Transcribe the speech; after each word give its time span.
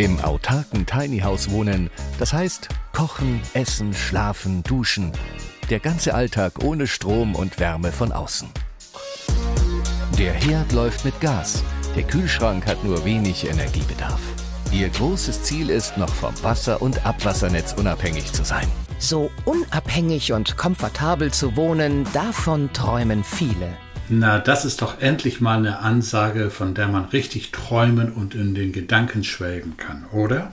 Im 0.00 0.18
autarken 0.20 0.86
Tiny 0.86 1.18
House 1.18 1.50
wohnen, 1.50 1.90
das 2.18 2.32
heißt 2.32 2.70
kochen, 2.94 3.38
essen, 3.52 3.92
schlafen, 3.92 4.62
duschen. 4.62 5.12
Der 5.68 5.78
ganze 5.78 6.14
Alltag 6.14 6.64
ohne 6.64 6.86
Strom 6.86 7.34
und 7.34 7.60
Wärme 7.60 7.92
von 7.92 8.10
außen. 8.10 8.48
Der 10.18 10.32
Herd 10.32 10.72
läuft 10.72 11.04
mit 11.04 11.20
Gas, 11.20 11.62
der 11.96 12.04
Kühlschrank 12.04 12.66
hat 12.66 12.82
nur 12.82 13.04
wenig 13.04 13.46
Energiebedarf. 13.46 14.22
Ihr 14.72 14.88
großes 14.88 15.42
Ziel 15.42 15.68
ist, 15.68 15.98
noch 15.98 16.08
vom 16.08 16.32
Wasser- 16.42 16.80
und 16.80 17.04
Abwassernetz 17.04 17.74
unabhängig 17.74 18.32
zu 18.32 18.42
sein. 18.42 18.68
So 18.98 19.30
unabhängig 19.44 20.32
und 20.32 20.56
komfortabel 20.56 21.30
zu 21.30 21.56
wohnen, 21.56 22.06
davon 22.14 22.72
träumen 22.72 23.22
viele. 23.22 23.76
Na, 24.12 24.40
das 24.40 24.64
ist 24.64 24.82
doch 24.82 25.00
endlich 25.00 25.40
mal 25.40 25.58
eine 25.58 25.78
Ansage, 25.78 26.50
von 26.50 26.74
der 26.74 26.88
man 26.88 27.04
richtig 27.04 27.52
träumen 27.52 28.10
und 28.10 28.34
in 28.34 28.56
den 28.56 28.72
Gedanken 28.72 29.22
schwelgen 29.22 29.76
kann, 29.76 30.04
oder? 30.12 30.52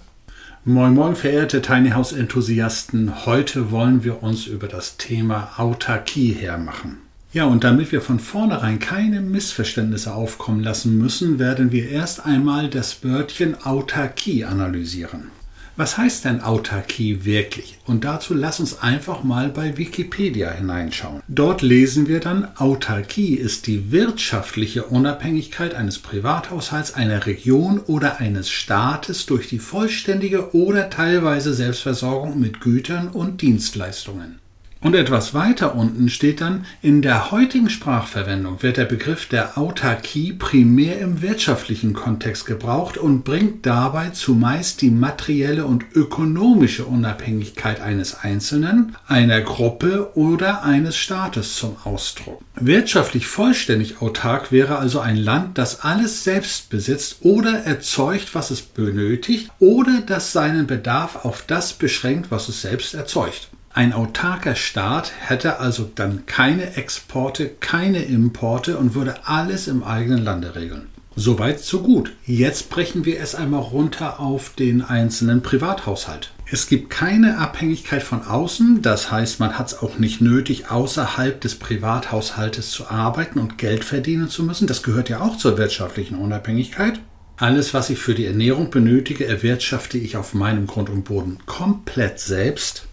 Moin 0.63 0.94
Moin, 0.94 1.16
verehrte 1.16 1.63
Tiny 1.63 1.89
House 1.89 2.13
Enthusiasten. 2.13 3.25
Heute 3.25 3.72
wollen 3.72 4.03
wir 4.03 4.22
uns 4.22 4.45
über 4.45 4.67
das 4.67 4.97
Thema 4.97 5.53
Autarkie 5.58 6.33
hermachen. 6.33 6.97
Ja, 7.33 7.45
und 7.45 7.63
damit 7.63 7.91
wir 7.91 8.02
von 8.02 8.19
vornherein 8.19 8.78
keine 8.78 9.22
Missverständnisse 9.22 10.13
aufkommen 10.13 10.61
lassen 10.61 10.95
müssen, 11.00 11.39
werden 11.39 11.72
wir 11.72 11.89
erst 11.89 12.28
einmal 12.28 12.69
das 12.69 13.03
Wörtchen 13.03 13.59
Autarkie 13.63 14.45
analysieren. 14.45 15.31
Was 15.78 15.95
heißt 15.95 16.25
denn 16.25 16.42
Autarkie 16.42 17.23
wirklich? 17.23 17.78
Und 17.86 18.03
dazu 18.03 18.33
lass 18.33 18.59
uns 18.59 18.81
einfach 18.81 19.23
mal 19.23 19.50
bei 19.50 19.78
Wikipedia 19.78 20.50
hineinschauen. 20.50 21.22
Dort 21.28 21.61
lesen 21.61 22.08
wir 22.08 22.19
dann, 22.19 22.47
Autarkie 22.58 23.36
ist 23.36 23.67
die 23.67 23.92
wirtschaftliche 23.92 24.86
Unabhängigkeit 24.86 25.75
eines 25.75 26.00
Privathaushalts, 26.00 26.95
einer 26.95 27.28
Region 27.28 27.80
oder 27.80 28.19
eines 28.19 28.50
Staates 28.50 29.28
durch 29.28 29.50
die 29.50 29.59
vollständige 29.59 30.56
oder 30.56 30.89
teilweise 30.89 31.53
Selbstversorgung 31.53 32.39
mit 32.39 32.59
Gütern 32.59 33.09
und 33.09 33.44
Dienstleistungen. 33.44 34.39
Und 34.80 34.94
etwas 34.94 35.33
weiter 35.33 35.75
unten 35.75 36.08
steht 36.08 36.39
dann, 36.39 36.66
in 36.83 37.02
der 37.02 37.31
heutigen 37.31 37.70
Sprachverwendung 37.70 38.61
wird 38.61 38.78
der 38.78 38.86
Begriff 38.86 39.28
der 39.28 39.58
Autarkie 39.58 40.34
primär 40.34 41.00
im 41.00 41.23
wirtschaftlichen 41.23 41.94
Kontext 41.94 42.45
gebraucht 42.45 42.97
und 42.97 43.23
bringt 43.23 43.66
dabei 43.66 44.09
zumeist 44.09 44.81
die 44.81 44.92
materielle 44.92 45.66
und 45.66 45.84
ökonomische 45.95 46.86
Unabhängigkeit 46.86 47.81
eines 47.81 48.19
Einzelnen, 48.19 48.95
einer 49.08 49.42
Gruppe 49.42 50.11
oder 50.14 50.64
eines 50.64 50.95
Staates 50.95 51.56
zum 51.56 51.78
Ausdruck. 51.84 52.41
Wirtschaftlich 52.56 53.28
vollständig 53.28 54.02
autark 54.02 54.52
wäre 54.52 54.78
also 54.78 55.00
ein 55.00 55.17
Land, 55.17 55.58
das 55.58 55.81
alles 55.81 56.23
selbst 56.23 56.69
besitzt 56.69 57.17
oder 57.22 57.64
erzeugt, 57.64 58.36
was 58.36 58.52
es 58.52 58.62
benötigt, 58.62 59.50
oder 59.59 60.02
das 60.06 60.31
seinen 60.34 60.67
Bedarf 60.67 61.25
auf 61.25 61.44
das 61.47 61.74
beschränkt, 61.74 62.30
was 62.30 62.47
es 62.47 62.62
selbst 62.62 62.94
erzeugt. 62.94 63.50
Ein 63.77 63.93
autarker 63.93 64.55
Staat 64.55 65.11
hätte 65.19 65.59
also 65.59 65.88
dann 65.93 66.25
keine 66.25 66.77
Exporte, 66.77 67.51
keine 67.59 68.01
Importe 68.05 68.75
und 68.75 68.95
würde 68.95 69.27
alles 69.27 69.67
im 69.67 69.83
eigenen 69.83 70.23
Lande 70.23 70.55
regeln. 70.55 70.88
Soweit, 71.15 71.59
so 71.59 71.83
gut. 71.83 72.15
Jetzt 72.25 72.71
brechen 72.71 73.05
wir 73.05 73.19
es 73.21 73.35
einmal 73.35 73.61
runter 73.61 74.19
auf 74.19 74.49
den 74.55 74.81
einzelnen 74.81 75.43
Privathaushalt. 75.43 76.31
Es 76.49 76.65
gibt 76.65 76.89
keine 76.89 77.38
Abhängigkeit 77.38 78.01
von 78.01 78.23
außen, 78.23 78.81
das 78.81 79.11
heißt, 79.11 79.39
man 79.39 79.59
hat 79.59 79.67
es 79.67 79.77
auch 79.77 79.99
nicht 79.99 80.21
nötig, 80.21 80.71
außerhalb 80.71 81.39
des 81.39 81.53
Privathaushaltes 81.53 82.71
zu 82.71 82.88
arbeiten 82.88 83.38
und 83.38 83.59
Geld 83.59 83.83
verdienen 83.83 84.27
zu 84.27 84.41
müssen. 84.41 84.65
Das 84.65 84.81
gehört 84.81 85.07
ja 85.07 85.21
auch 85.21 85.38
zur 85.38 85.59
wirtschaftlichen 85.59 86.15
Unabhängigkeit. 86.15 86.99
Alles, 87.38 87.75
was 87.75 87.91
ich 87.91 87.99
für 87.99 88.15
die 88.15 88.25
Ernährung 88.25 88.71
benötige, 88.71 89.27
erwirtschafte 89.27 89.99
ich 89.99 90.17
auf 90.17 90.33
meinem 90.33 90.65
Grund 90.65 90.89
und 90.89 91.03
Boden 91.03 91.38
komplett 91.45 92.19
selbst. 92.19 92.88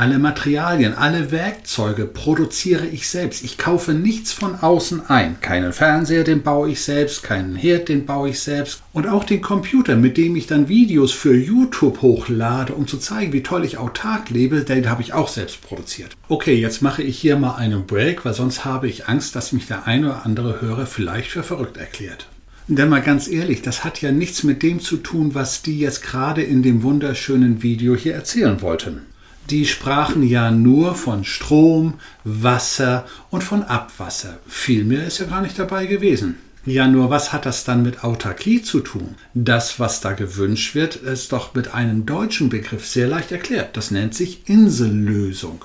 Alle 0.00 0.20
Materialien, 0.20 0.94
alle 0.94 1.32
Werkzeuge 1.32 2.04
produziere 2.04 2.86
ich 2.86 3.08
selbst. 3.08 3.42
Ich 3.42 3.58
kaufe 3.58 3.94
nichts 3.94 4.32
von 4.32 4.54
außen 4.54 5.10
ein. 5.10 5.40
Keinen 5.40 5.72
Fernseher, 5.72 6.22
den 6.22 6.44
baue 6.44 6.70
ich 6.70 6.84
selbst, 6.84 7.24
keinen 7.24 7.56
Herd, 7.56 7.88
den 7.88 8.06
baue 8.06 8.28
ich 8.28 8.38
selbst. 8.38 8.80
Und 8.92 9.08
auch 9.08 9.24
den 9.24 9.42
Computer, 9.42 9.96
mit 9.96 10.16
dem 10.16 10.36
ich 10.36 10.46
dann 10.46 10.68
Videos 10.68 11.10
für 11.10 11.34
YouTube 11.34 12.00
hochlade, 12.00 12.74
um 12.74 12.86
zu 12.86 12.98
zeigen, 12.98 13.32
wie 13.32 13.42
toll 13.42 13.64
ich 13.64 13.78
autark 13.78 14.30
lebe, 14.30 14.60
den 14.60 14.88
habe 14.88 15.02
ich 15.02 15.14
auch 15.14 15.26
selbst 15.26 15.62
produziert. 15.62 16.16
Okay, 16.28 16.54
jetzt 16.54 16.80
mache 16.80 17.02
ich 17.02 17.18
hier 17.18 17.36
mal 17.36 17.56
einen 17.56 17.84
Break, 17.84 18.24
weil 18.24 18.34
sonst 18.34 18.64
habe 18.64 18.86
ich 18.86 19.08
Angst, 19.08 19.34
dass 19.34 19.50
mich 19.50 19.66
der 19.66 19.88
eine 19.88 20.10
oder 20.10 20.24
andere 20.24 20.60
Hörer 20.60 20.86
vielleicht 20.86 21.32
für 21.32 21.42
verrückt 21.42 21.76
erklärt. 21.76 22.28
Denn 22.68 22.88
mal 22.88 23.02
ganz 23.02 23.26
ehrlich, 23.26 23.62
das 23.62 23.82
hat 23.82 24.00
ja 24.00 24.12
nichts 24.12 24.44
mit 24.44 24.62
dem 24.62 24.78
zu 24.78 24.98
tun, 24.98 25.34
was 25.34 25.62
die 25.62 25.80
jetzt 25.80 26.04
gerade 26.04 26.44
in 26.44 26.62
dem 26.62 26.84
wunderschönen 26.84 27.64
Video 27.64 27.96
hier 27.96 28.14
erzählen 28.14 28.62
wollten 28.62 29.07
die 29.50 29.66
sprachen 29.66 30.22
ja 30.22 30.50
nur 30.50 30.94
von 30.94 31.24
Strom, 31.24 31.94
Wasser 32.24 33.06
und 33.30 33.42
von 33.42 33.62
Abwasser. 33.62 34.38
Viel 34.46 34.84
mehr 34.84 35.06
ist 35.06 35.18
ja 35.18 35.26
gar 35.26 35.42
nicht 35.42 35.58
dabei 35.58 35.86
gewesen. 35.86 36.36
Ja, 36.66 36.86
nur 36.86 37.08
was 37.08 37.32
hat 37.32 37.46
das 37.46 37.64
dann 37.64 37.82
mit 37.82 38.04
Autarkie 38.04 38.60
zu 38.62 38.80
tun? 38.80 39.14
Das, 39.32 39.80
was 39.80 40.02
da 40.02 40.12
gewünscht 40.12 40.74
wird, 40.74 40.96
ist 40.96 41.32
doch 41.32 41.54
mit 41.54 41.72
einem 41.72 42.04
deutschen 42.04 42.50
Begriff 42.50 42.86
sehr 42.86 43.08
leicht 43.08 43.32
erklärt. 43.32 43.76
Das 43.76 43.90
nennt 43.90 44.14
sich 44.14 44.48
Insellösung. 44.48 45.64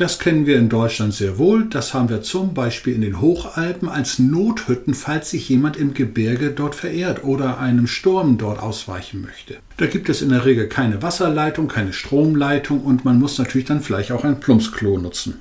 Das 0.00 0.18
kennen 0.18 0.46
wir 0.46 0.56
in 0.56 0.70
Deutschland 0.70 1.12
sehr 1.12 1.36
wohl. 1.36 1.66
Das 1.66 1.92
haben 1.92 2.08
wir 2.08 2.22
zum 2.22 2.54
Beispiel 2.54 2.94
in 2.94 3.02
den 3.02 3.20
Hochalpen 3.20 3.86
als 3.86 4.18
Nothütten, 4.18 4.94
falls 4.94 5.28
sich 5.28 5.50
jemand 5.50 5.76
im 5.76 5.92
Gebirge 5.92 6.52
dort 6.52 6.74
verehrt 6.74 7.22
oder 7.22 7.58
einem 7.58 7.86
Sturm 7.86 8.38
dort 8.38 8.62
ausweichen 8.62 9.20
möchte. 9.20 9.58
Da 9.76 9.84
gibt 9.84 10.08
es 10.08 10.22
in 10.22 10.30
der 10.30 10.46
Regel 10.46 10.68
keine 10.68 11.02
Wasserleitung, 11.02 11.68
keine 11.68 11.92
Stromleitung 11.92 12.80
und 12.80 13.04
man 13.04 13.18
muss 13.18 13.36
natürlich 13.36 13.66
dann 13.66 13.82
vielleicht 13.82 14.10
auch 14.12 14.24
ein 14.24 14.40
Plumpsklo 14.40 14.96
nutzen. 14.96 15.34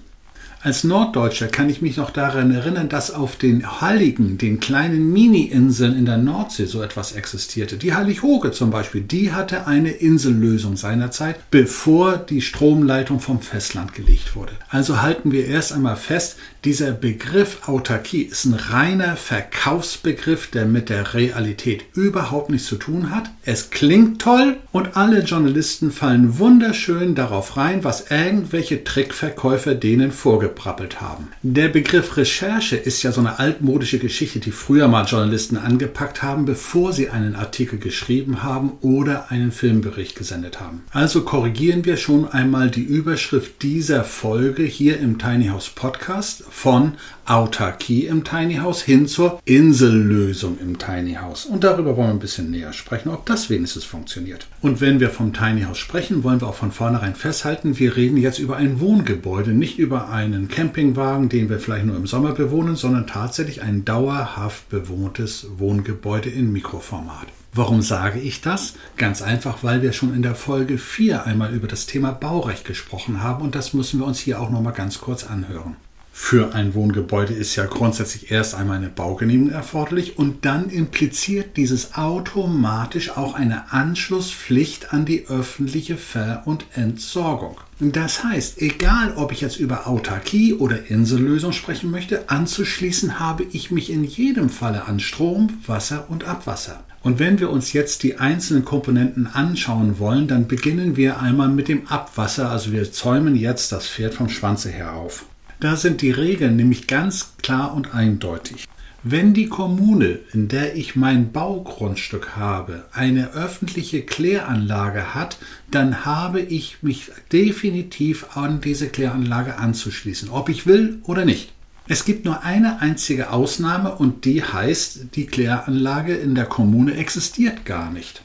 Als 0.62 0.84
Norddeutscher 0.84 1.48
kann 1.48 1.70
ich 1.70 1.82
mich 1.82 1.96
noch 1.96 2.10
daran 2.10 2.54
erinnern, 2.54 2.90
dass 2.90 3.12
auf 3.12 3.38
den 3.38 3.80
Halligen, 3.80 4.38
den 4.38 4.60
kleinen 4.60 5.14
Mini-Inseln 5.14 5.98
in 5.98 6.06
der 6.06 6.18
Nordsee, 6.18 6.66
so 6.66 6.82
etwas 6.82 7.14
existierte. 7.14 7.78
Die 7.78 7.94
Hallig-Hoge 7.94 8.52
zum 8.52 8.70
Beispiel, 8.70 9.00
die 9.00 9.32
hatte 9.32 9.68
eine 9.68 9.92
Insellösung 9.92 10.76
seinerzeit, 10.76 11.38
bevor 11.50 12.18
die 12.18 12.42
Stromleitung 12.42 13.22
vom 13.22 13.40
Festland 13.40 13.94
gelegt 13.94 14.36
wurde. 14.36 14.52
Also 14.70 15.02
halten 15.02 15.32
wir 15.32 15.48
erst 15.48 15.72
einmal 15.72 15.96
fest, 15.96 16.36
dieser 16.66 16.92
Begriff 16.92 17.70
Autarkie 17.70 18.24
ist 18.24 18.44
ein 18.44 18.54
reiner 18.54 19.16
Verkaufsbegriff, 19.16 20.48
der 20.48 20.66
mit 20.66 20.90
der 20.90 21.14
Realität 21.14 21.86
überhaupt 21.94 22.50
nichts 22.50 22.68
zu 22.68 22.76
tun 22.76 23.16
hat. 23.16 23.30
Es 23.46 23.70
klingt 23.70 24.22
toll 24.22 24.58
und 24.74 24.98
alle 24.98 25.22
Journalisten 25.22 25.90
fallen 25.90 26.38
wunderschön 26.38 27.16
darauf 27.16 27.56
rein, 27.56 27.86
was 27.86 28.12
irgendwelche 28.12 28.84
Trickverkäufer 28.84 29.74
denen 29.74 30.12
vorgeprappelt 30.50 31.02
haben. 31.02 31.30
Der 31.44 31.70
Begriff 31.70 32.18
Recherche 32.18 32.76
ist 32.76 33.04
ja 33.04 33.12
so 33.12 33.22
eine 33.22 33.40
altmodische 33.40 34.00
Geschichte, 34.00 34.40
die 34.40 34.52
früher 34.52 34.88
mal 34.88 35.06
Journalisten 35.06 35.58
angepackt 35.58 36.24
haben, 36.24 36.46
bevor 36.46 36.94
sie 36.94 37.10
einen 37.10 37.36
Artikel 37.36 37.80
geschrieben 37.80 38.44
haben 38.44 38.74
oder 38.82 39.32
einen 39.32 39.52
Filmbericht 39.52 40.16
gesendet 40.16 40.60
haben. 40.60 40.84
Also 40.92 41.22
korrigieren 41.22 41.86
wir 41.86 41.98
schon 41.98 42.28
einmal 42.28 42.70
die 42.70 42.84
Überschrift 42.84 43.62
dieser 43.62 44.04
Folge 44.04 44.64
hier 44.64 45.00
im 45.00 45.20
Tiny 45.20 45.48
House 45.48 45.70
Podcast 45.70 46.44
von 46.50 46.94
Autarkie 47.30 48.08
im 48.08 48.24
Tiny 48.24 48.56
House 48.56 48.82
hin 48.82 49.06
zur 49.06 49.40
Insellösung 49.46 50.58
im 50.60 50.80
Tiny 50.80 51.14
House. 51.14 51.46
Und 51.46 51.64
darüber 51.64 51.96
wollen 51.96 52.08
wir 52.08 52.14
ein 52.14 52.20
bisschen 52.20 52.50
näher 52.50 52.74
sprechen, 52.74 53.10
ob 53.10 53.28
das 53.28 53.52
wenigstens 53.52 53.84
funktioniert. 53.84 54.48
Und 54.62 54.82
wenn 54.82 55.00
wir 55.00 55.12
vom 55.12 55.32
Tiny 55.32 55.62
House 55.62 55.78
sprechen, 55.78 56.24
wollen 56.24 56.42
wir 56.42 56.48
auch 56.48 56.56
von 56.56 56.72
vornherein 56.72 57.14
festhalten, 57.14 57.78
wir 57.78 57.96
reden 57.96 58.18
jetzt 58.18 58.40
über 58.40 58.58
ein 58.58 58.80
Wohngebäude, 58.80 59.52
nicht 59.52 59.78
über 59.78 60.10
einen 60.10 60.39
Campingwagen, 60.48 61.30
den 61.30 61.50
wir 61.50 61.60
vielleicht 61.60 61.86
nur 61.86 61.96
im 61.96 62.08
Sommer 62.08 62.34
bewohnen, 62.34 62.76
sondern 62.76 63.08
tatsächlich 63.08 63.62
ein 63.62 63.86
dauerhaft 63.86 64.70
bewohntes 64.70 65.48
Wohngebäude 65.58 66.30
in 66.30 66.52
Mikroformat. 66.52 67.28
Warum 67.54 67.82
sage 67.82 68.20
ich 68.20 68.42
das? 68.42 68.76
Ganz 68.96 69.22
einfach, 69.22 69.64
weil 69.64 69.82
wir 69.82 69.92
schon 69.92 70.14
in 70.14 70.22
der 70.22 70.36
Folge 70.36 70.78
4 70.78 71.26
einmal 71.26 71.54
über 71.54 71.68
das 71.68 71.88
Thema 71.88 72.12
Baurecht 72.12 72.64
gesprochen 72.64 73.24
haben 73.24 73.44
und 73.44 73.56
das 73.56 73.74
müssen 73.74 74.00
wir 74.00 74.06
uns 74.06 74.20
hier 74.20 74.40
auch 74.40 74.52
noch 74.52 74.62
mal 74.62 74.72
ganz 74.72 75.00
kurz 75.00 75.26
anhören. 75.26 75.76
Für 76.22 76.54
ein 76.54 76.76
Wohngebäude 76.76 77.34
ist 77.34 77.56
ja 77.56 77.66
grundsätzlich 77.66 78.30
erst 78.30 78.54
einmal 78.54 78.78
eine 78.78 78.90
Baugenehmigung 78.90 79.52
erforderlich 79.52 80.20
und 80.20 80.46
dann 80.46 80.70
impliziert 80.70 81.58
dieses 81.58 81.96
automatisch 81.96 83.18
auch 83.18 83.34
eine 83.34 83.74
Anschlusspflicht 83.74 84.94
an 84.94 85.06
die 85.06 85.26
öffentliche 85.28 85.98
Ver- 85.98 86.44
und 86.46 86.66
Entsorgung. 86.76 87.58
Das 87.80 88.24
heißt, 88.24 88.62
egal 88.62 89.14
ob 89.16 89.32
ich 89.32 89.42
jetzt 89.42 89.60
über 89.60 89.88
Autarkie 89.88 90.54
oder 90.54 90.92
Insellösung 90.92 91.52
sprechen 91.52 91.90
möchte, 91.90 92.30
anzuschließen 92.30 93.20
habe 93.20 93.46
ich 93.52 93.72
mich 93.72 93.90
in 93.90 94.04
jedem 94.04 94.50
Falle 94.50 94.86
an 94.86 95.00
Strom, 95.00 95.58
Wasser 95.66 96.06
und 96.10 96.26
Abwasser. 96.26 96.84
Und 97.02 97.18
wenn 97.18 97.40
wir 97.40 97.50
uns 97.50 97.74
jetzt 97.74 98.04
die 98.04 98.18
einzelnen 98.18 98.66
Komponenten 98.66 99.26
anschauen 99.26 99.98
wollen, 99.98 100.28
dann 100.28 100.48
beginnen 100.48 100.96
wir 100.96 101.20
einmal 101.20 101.48
mit 101.48 101.70
dem 101.70 101.88
Abwasser. 101.88 102.52
Also 102.52 102.72
wir 102.72 102.92
zäumen 102.92 103.36
jetzt 103.36 103.72
das 103.72 103.88
Pferd 103.88 104.14
vom 104.14 104.30
Schwanze 104.30 104.70
her 104.70 104.94
auf. 104.94 105.26
Da 105.60 105.76
sind 105.76 106.02
die 106.02 106.12
Regeln 106.12 106.56
nämlich 106.56 106.88
ganz 106.88 107.34
klar 107.42 107.74
und 107.74 107.94
eindeutig. 107.94 108.66
Wenn 109.04 109.34
die 109.34 109.48
Kommune, 109.48 110.20
in 110.34 110.48
der 110.48 110.76
ich 110.76 110.96
mein 110.96 111.32
Baugrundstück 111.32 112.36
habe, 112.36 112.86
eine 112.92 113.32
öffentliche 113.32 114.02
Kläranlage 114.02 115.14
hat, 115.14 115.38
dann 115.72 116.06
habe 116.06 116.42
ich 116.42 116.82
mich 116.82 117.12
definitiv 117.32 118.38
an 118.38 118.62
diese 118.62 118.90
Kläranlage 118.90 119.58
anzuschließen, 119.58 120.30
ob 120.30 120.50
ich 120.50 120.66
will 120.66 121.00
oder 121.04 121.26
nicht. 121.26 121.54
Es 121.88 122.06
gibt 122.06 122.24
nur 122.24 122.44
eine 122.44 122.82
einzige 122.82 123.32
Ausnahme 123.32 123.96
und 123.96 124.26
die 124.26 124.44
heißt, 124.44 125.16
die 125.16 125.26
Kläranlage 125.26 126.16
in 126.16 126.36
der 126.36 126.46
Kommune 126.46 126.96
existiert 126.96 127.66
gar 127.66 127.92
nicht. 127.92 128.22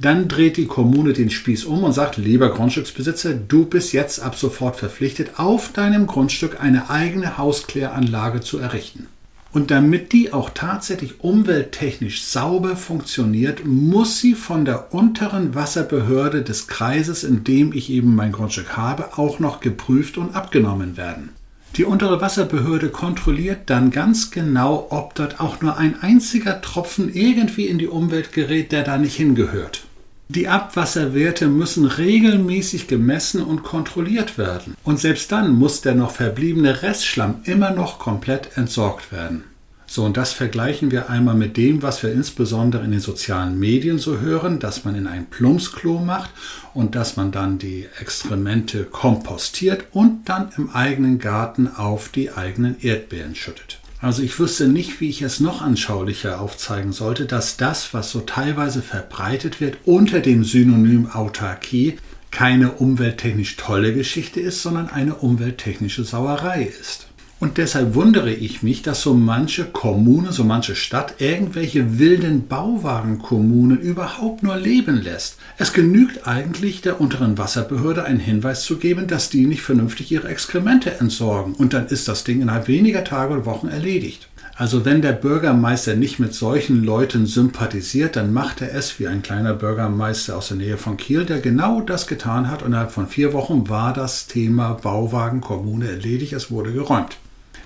Dann 0.00 0.28
dreht 0.28 0.56
die 0.56 0.66
Kommune 0.66 1.12
den 1.12 1.28
Spieß 1.28 1.64
um 1.64 1.82
und 1.82 1.92
sagt, 1.92 2.18
lieber 2.18 2.50
Grundstücksbesitzer, 2.50 3.34
du 3.34 3.64
bist 3.64 3.92
jetzt 3.92 4.20
ab 4.20 4.36
sofort 4.36 4.76
verpflichtet, 4.76 5.40
auf 5.40 5.72
deinem 5.72 6.06
Grundstück 6.06 6.60
eine 6.60 6.88
eigene 6.88 7.36
Hauskläranlage 7.36 8.40
zu 8.40 8.58
errichten. 8.58 9.08
Und 9.50 9.72
damit 9.72 10.12
die 10.12 10.32
auch 10.32 10.50
tatsächlich 10.50 11.20
umwelttechnisch 11.20 12.22
sauber 12.22 12.76
funktioniert, 12.76 13.66
muss 13.66 14.20
sie 14.20 14.34
von 14.34 14.64
der 14.64 14.94
unteren 14.94 15.56
Wasserbehörde 15.56 16.42
des 16.42 16.68
Kreises, 16.68 17.24
in 17.24 17.42
dem 17.42 17.72
ich 17.72 17.90
eben 17.90 18.14
mein 18.14 18.30
Grundstück 18.30 18.76
habe, 18.76 19.18
auch 19.18 19.40
noch 19.40 19.58
geprüft 19.58 20.16
und 20.16 20.36
abgenommen 20.36 20.96
werden. 20.96 21.30
Die 21.76 21.84
untere 21.84 22.20
Wasserbehörde 22.20 22.90
kontrolliert 22.90 23.62
dann 23.66 23.90
ganz 23.90 24.30
genau, 24.30 24.86
ob 24.90 25.16
dort 25.16 25.40
auch 25.40 25.60
nur 25.60 25.76
ein 25.76 26.00
einziger 26.02 26.60
Tropfen 26.60 27.12
irgendwie 27.12 27.66
in 27.66 27.78
die 27.78 27.88
Umwelt 27.88 28.32
gerät, 28.32 28.70
der 28.70 28.84
da 28.84 28.96
nicht 28.96 29.16
hingehört. 29.16 29.87
Die 30.30 30.46
Abwasserwerte 30.46 31.48
müssen 31.48 31.86
regelmäßig 31.86 32.86
gemessen 32.86 33.42
und 33.42 33.62
kontrolliert 33.62 34.36
werden. 34.36 34.76
Und 34.84 35.00
selbst 35.00 35.32
dann 35.32 35.54
muss 35.54 35.80
der 35.80 35.94
noch 35.94 36.10
verbliebene 36.10 36.82
Restschlamm 36.82 37.36
immer 37.44 37.70
noch 37.70 37.98
komplett 37.98 38.58
entsorgt 38.58 39.10
werden. 39.10 39.44
So, 39.86 40.04
und 40.04 40.18
das 40.18 40.34
vergleichen 40.34 40.90
wir 40.90 41.08
einmal 41.08 41.34
mit 41.34 41.56
dem, 41.56 41.80
was 41.80 42.02
wir 42.02 42.12
insbesondere 42.12 42.84
in 42.84 42.90
den 42.90 43.00
sozialen 43.00 43.58
Medien 43.58 43.98
so 43.98 44.20
hören, 44.20 44.58
dass 44.60 44.84
man 44.84 44.94
in 44.94 45.06
ein 45.06 45.24
Plumpsklo 45.30 45.98
macht 45.98 46.28
und 46.74 46.94
dass 46.94 47.16
man 47.16 47.32
dann 47.32 47.58
die 47.58 47.86
Exkremente 47.98 48.84
kompostiert 48.84 49.86
und 49.92 50.28
dann 50.28 50.50
im 50.58 50.68
eigenen 50.74 51.18
Garten 51.18 51.68
auf 51.74 52.10
die 52.10 52.32
eigenen 52.32 52.76
Erdbeeren 52.82 53.34
schüttet. 53.34 53.78
Also 54.00 54.22
ich 54.22 54.38
wüsste 54.38 54.68
nicht, 54.68 55.00
wie 55.00 55.08
ich 55.08 55.22
es 55.22 55.40
noch 55.40 55.60
anschaulicher 55.60 56.40
aufzeigen 56.40 56.92
sollte, 56.92 57.26
dass 57.26 57.56
das, 57.56 57.92
was 57.94 58.10
so 58.10 58.20
teilweise 58.20 58.80
verbreitet 58.80 59.60
wird 59.60 59.78
unter 59.86 60.20
dem 60.20 60.44
Synonym 60.44 61.10
Autarkie, 61.10 61.98
keine 62.30 62.72
umwelttechnisch 62.72 63.56
tolle 63.56 63.92
Geschichte 63.92 64.38
ist, 64.38 64.62
sondern 64.62 64.88
eine 64.88 65.16
umwelttechnische 65.16 66.04
Sauerei 66.04 66.62
ist. 66.62 67.07
Und 67.40 67.56
deshalb 67.56 67.94
wundere 67.94 68.32
ich 68.32 68.64
mich, 68.64 68.82
dass 68.82 69.00
so 69.00 69.14
manche 69.14 69.64
Kommune, 69.64 70.32
so 70.32 70.42
manche 70.42 70.74
Stadt 70.74 71.20
irgendwelche 71.20 72.00
wilden 72.00 72.48
Bauwagenkommunen 72.48 73.78
überhaupt 73.78 74.42
nur 74.42 74.56
leben 74.56 75.00
lässt. 75.00 75.36
Es 75.56 75.72
genügt 75.72 76.26
eigentlich 76.26 76.80
der 76.80 77.00
unteren 77.00 77.38
Wasserbehörde 77.38 78.04
einen 78.04 78.18
Hinweis 78.18 78.64
zu 78.64 78.78
geben, 78.78 79.06
dass 79.06 79.30
die 79.30 79.46
nicht 79.46 79.62
vernünftig 79.62 80.10
ihre 80.10 80.26
Exkremente 80.26 80.98
entsorgen. 80.98 81.54
Und 81.54 81.74
dann 81.74 81.86
ist 81.86 82.08
das 82.08 82.24
Ding 82.24 82.42
innerhalb 82.42 82.66
weniger 82.66 83.04
Tage 83.04 83.34
oder 83.34 83.46
Wochen 83.46 83.68
erledigt. 83.68 84.28
Also 84.56 84.84
wenn 84.84 85.02
der 85.02 85.12
Bürgermeister 85.12 85.94
nicht 85.94 86.18
mit 86.18 86.34
solchen 86.34 86.82
Leuten 86.82 87.26
sympathisiert, 87.26 88.16
dann 88.16 88.32
macht 88.32 88.60
er 88.60 88.74
es 88.74 88.98
wie 88.98 89.06
ein 89.06 89.22
kleiner 89.22 89.54
Bürgermeister 89.54 90.36
aus 90.36 90.48
der 90.48 90.56
Nähe 90.56 90.76
von 90.76 90.96
Kiel, 90.96 91.24
der 91.24 91.38
genau 91.38 91.82
das 91.82 92.08
getan 92.08 92.50
hat. 92.50 92.62
Und 92.62 92.70
innerhalb 92.70 92.90
von 92.90 93.06
vier 93.06 93.32
Wochen 93.32 93.68
war 93.68 93.92
das 93.92 94.26
Thema 94.26 94.72
Bauwagenkommune 94.72 95.88
erledigt, 95.88 96.32
es 96.32 96.50
wurde 96.50 96.72
geräumt. 96.72 97.18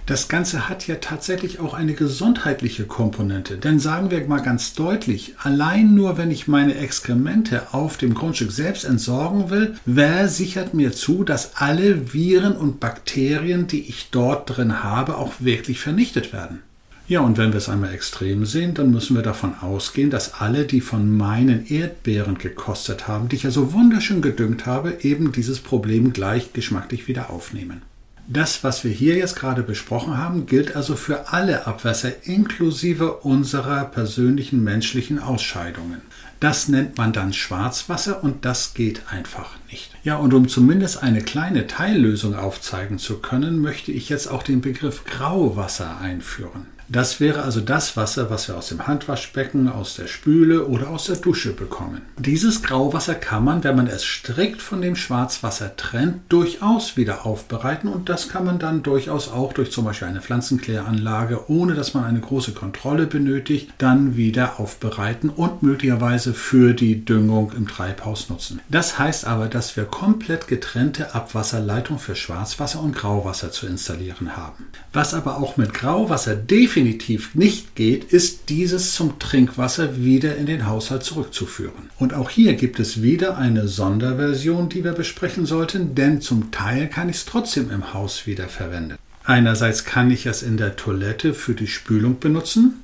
Das 0.04 0.26
Ganze 0.26 0.68
hat 0.68 0.88
ja 0.88 0.96
tatsächlich 0.96 1.60
auch 1.60 1.74
eine 1.74 1.94
gesundheitliche 1.94 2.84
Komponente. 2.86 3.56
Denn 3.56 3.78
sagen 3.78 4.10
wir 4.10 4.26
mal 4.26 4.40
ganz 4.40 4.74
deutlich, 4.74 5.34
allein 5.38 5.94
nur 5.94 6.18
wenn 6.18 6.32
ich 6.32 6.48
meine 6.48 6.74
Exkremente 6.74 7.72
auf 7.72 7.98
dem 7.98 8.12
Grundstück 8.12 8.50
selbst 8.50 8.84
entsorgen 8.84 9.48
will, 9.50 9.76
wer 9.86 10.26
sichert 10.28 10.74
mir 10.74 10.90
zu, 10.92 11.22
dass 11.22 11.54
alle 11.54 12.12
Viren 12.12 12.56
und 12.56 12.80
Bakterien, 12.80 13.68
die 13.68 13.88
ich 13.88 14.08
dort 14.10 14.56
drin 14.56 14.82
habe, 14.82 15.18
auch 15.18 15.34
wirklich 15.38 15.78
vernichtet 15.78 16.32
werden? 16.32 16.62
Ja, 17.06 17.20
und 17.20 17.38
wenn 17.38 17.52
wir 17.52 17.58
es 17.58 17.68
einmal 17.68 17.94
extrem 17.94 18.44
sehen, 18.44 18.74
dann 18.74 18.90
müssen 18.90 19.14
wir 19.14 19.22
davon 19.22 19.54
ausgehen, 19.60 20.10
dass 20.10 20.34
alle, 20.40 20.64
die 20.64 20.80
von 20.80 21.16
meinen 21.16 21.66
Erdbeeren 21.66 22.38
gekostet 22.38 23.06
haben, 23.06 23.28
die 23.28 23.36
ich 23.36 23.42
ja 23.44 23.50
so 23.50 23.72
wunderschön 23.72 24.20
gedüngt 24.20 24.66
habe, 24.66 24.96
eben 25.02 25.30
dieses 25.30 25.60
Problem 25.60 26.12
gleich 26.12 26.52
geschmacklich 26.52 27.06
wieder 27.06 27.30
aufnehmen. 27.30 27.82
Das, 28.28 28.62
was 28.62 28.84
wir 28.84 28.92
hier 28.92 29.16
jetzt 29.16 29.36
gerade 29.36 29.62
besprochen 29.62 30.16
haben, 30.16 30.46
gilt 30.46 30.76
also 30.76 30.96
für 30.96 31.32
alle 31.32 31.66
Abwässer 31.66 32.24
inklusive 32.24 33.14
unserer 33.18 33.84
persönlichen 33.84 34.62
menschlichen 34.62 35.18
Ausscheidungen. 35.18 36.00
Das 36.42 36.66
nennt 36.66 36.98
man 36.98 37.12
dann 37.12 37.32
Schwarzwasser 37.32 38.24
und 38.24 38.44
das 38.44 38.74
geht 38.74 39.02
einfach 39.08 39.50
nicht. 39.70 39.92
Ja, 40.02 40.16
und 40.16 40.34
um 40.34 40.48
zumindest 40.48 41.02
eine 41.02 41.22
kleine 41.22 41.68
Teillösung 41.68 42.34
aufzeigen 42.34 42.98
zu 42.98 43.18
können, 43.18 43.60
möchte 43.60 43.92
ich 43.92 44.08
jetzt 44.08 44.26
auch 44.26 44.42
den 44.42 44.60
Begriff 44.60 45.04
Grauwasser 45.04 46.00
einführen. 46.00 46.66
Das 46.92 47.20
wäre 47.20 47.40
also 47.40 47.62
das 47.62 47.96
Wasser, 47.96 48.28
was 48.28 48.48
wir 48.48 48.56
aus 48.58 48.68
dem 48.68 48.86
Handwaschbecken, 48.86 49.70
aus 49.70 49.94
der 49.94 50.08
Spüle 50.08 50.66
oder 50.66 50.90
aus 50.90 51.06
der 51.06 51.16
Dusche 51.16 51.54
bekommen. 51.54 52.02
Dieses 52.18 52.62
Grauwasser 52.62 53.14
kann 53.14 53.44
man, 53.44 53.64
wenn 53.64 53.76
man 53.76 53.86
es 53.86 54.04
strikt 54.04 54.60
von 54.60 54.82
dem 54.82 54.94
Schwarzwasser 54.94 55.74
trennt, 55.78 56.20
durchaus 56.28 56.98
wieder 56.98 57.24
aufbereiten 57.24 57.88
und 57.88 58.10
das 58.10 58.28
kann 58.28 58.44
man 58.44 58.58
dann 58.58 58.82
durchaus 58.82 59.30
auch 59.30 59.54
durch 59.54 59.72
zum 59.72 59.86
Beispiel 59.86 60.08
eine 60.08 60.20
Pflanzenkläranlage, 60.20 61.50
ohne 61.50 61.72
dass 61.72 61.94
man 61.94 62.04
eine 62.04 62.20
große 62.20 62.52
Kontrolle 62.52 63.06
benötigt, 63.06 63.70
dann 63.78 64.14
wieder 64.16 64.60
aufbereiten 64.60 65.30
und 65.30 65.62
möglicherweise 65.62 66.34
für 66.34 66.74
die 66.74 67.06
Düngung 67.06 67.52
im 67.56 67.66
Treibhaus 67.66 68.28
nutzen. 68.28 68.60
Das 68.68 68.98
heißt 68.98 69.26
aber, 69.26 69.48
dass 69.48 69.78
wir 69.78 69.86
komplett 69.86 70.46
getrennte 70.46 71.14
Abwasserleitung 71.14 71.98
für 71.98 72.16
Schwarzwasser 72.16 72.82
und 72.82 72.94
Grauwasser 72.94 73.50
zu 73.50 73.66
installieren 73.66 74.36
haben. 74.36 74.66
Was 74.92 75.14
aber 75.14 75.38
auch 75.38 75.56
mit 75.56 75.72
Grauwasser 75.72 76.36
definitiv 76.36 76.81
definitiv 76.82 77.34
nicht 77.34 77.76
geht, 77.76 78.12
ist 78.12 78.48
dieses 78.48 78.92
zum 78.92 79.18
Trinkwasser 79.18 80.02
wieder 80.02 80.36
in 80.36 80.46
den 80.46 80.66
Haushalt 80.66 81.04
zurückzuführen. 81.04 81.90
Und 81.98 82.14
auch 82.14 82.30
hier 82.30 82.54
gibt 82.54 82.80
es 82.80 83.02
wieder 83.02 83.38
eine 83.38 83.68
Sonderversion, 83.68 84.68
die 84.68 84.82
wir 84.82 84.92
besprechen 84.92 85.46
sollten, 85.46 85.94
denn 85.94 86.20
zum 86.20 86.50
Teil 86.50 86.88
kann 86.88 87.08
ich 87.08 87.16
es 87.16 87.24
trotzdem 87.24 87.70
im 87.70 87.94
Haus 87.94 88.26
wieder 88.26 88.48
verwenden. 88.48 88.96
Einerseits 89.24 89.84
kann 89.84 90.10
ich 90.10 90.26
es 90.26 90.42
in 90.42 90.56
der 90.56 90.74
Toilette 90.74 91.34
für 91.34 91.54
die 91.54 91.68
Spülung 91.68 92.18
benutzen, 92.18 92.74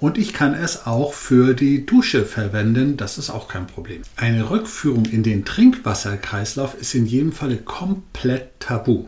und 0.00 0.16
ich 0.16 0.32
kann 0.32 0.54
es 0.54 0.86
auch 0.86 1.12
für 1.12 1.54
die 1.54 1.84
Dusche 1.84 2.24
verwenden, 2.24 2.96
das 2.96 3.18
ist 3.18 3.30
auch 3.30 3.48
kein 3.48 3.66
Problem. 3.66 4.02
Eine 4.14 4.48
Rückführung 4.48 5.06
in 5.06 5.24
den 5.24 5.44
Trinkwasserkreislauf 5.44 6.74
ist 6.80 6.94
in 6.94 7.04
jedem 7.04 7.32
Falle 7.32 7.56
komplett 7.56 8.60
tabu. 8.60 9.06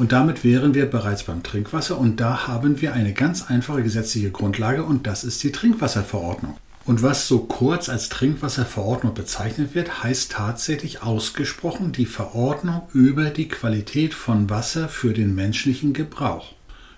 Und 0.00 0.12
damit 0.12 0.44
wären 0.44 0.72
wir 0.72 0.86
bereits 0.86 1.24
beim 1.24 1.42
Trinkwasser 1.42 1.98
und 1.98 2.20
da 2.20 2.46
haben 2.46 2.80
wir 2.80 2.94
eine 2.94 3.12
ganz 3.12 3.42
einfache 3.42 3.82
gesetzliche 3.82 4.30
Grundlage 4.30 4.82
und 4.82 5.06
das 5.06 5.24
ist 5.24 5.42
die 5.42 5.52
Trinkwasserverordnung. 5.52 6.56
Und 6.86 7.02
was 7.02 7.28
so 7.28 7.40
kurz 7.40 7.90
als 7.90 8.08
Trinkwasserverordnung 8.08 9.12
bezeichnet 9.12 9.74
wird, 9.74 10.02
heißt 10.02 10.32
tatsächlich 10.32 11.02
ausgesprochen 11.02 11.92
die 11.92 12.06
Verordnung 12.06 12.80
über 12.94 13.26
die 13.26 13.48
Qualität 13.48 14.14
von 14.14 14.48
Wasser 14.48 14.88
für 14.88 15.12
den 15.12 15.34
menschlichen 15.34 15.92
Gebrauch. 15.92 16.54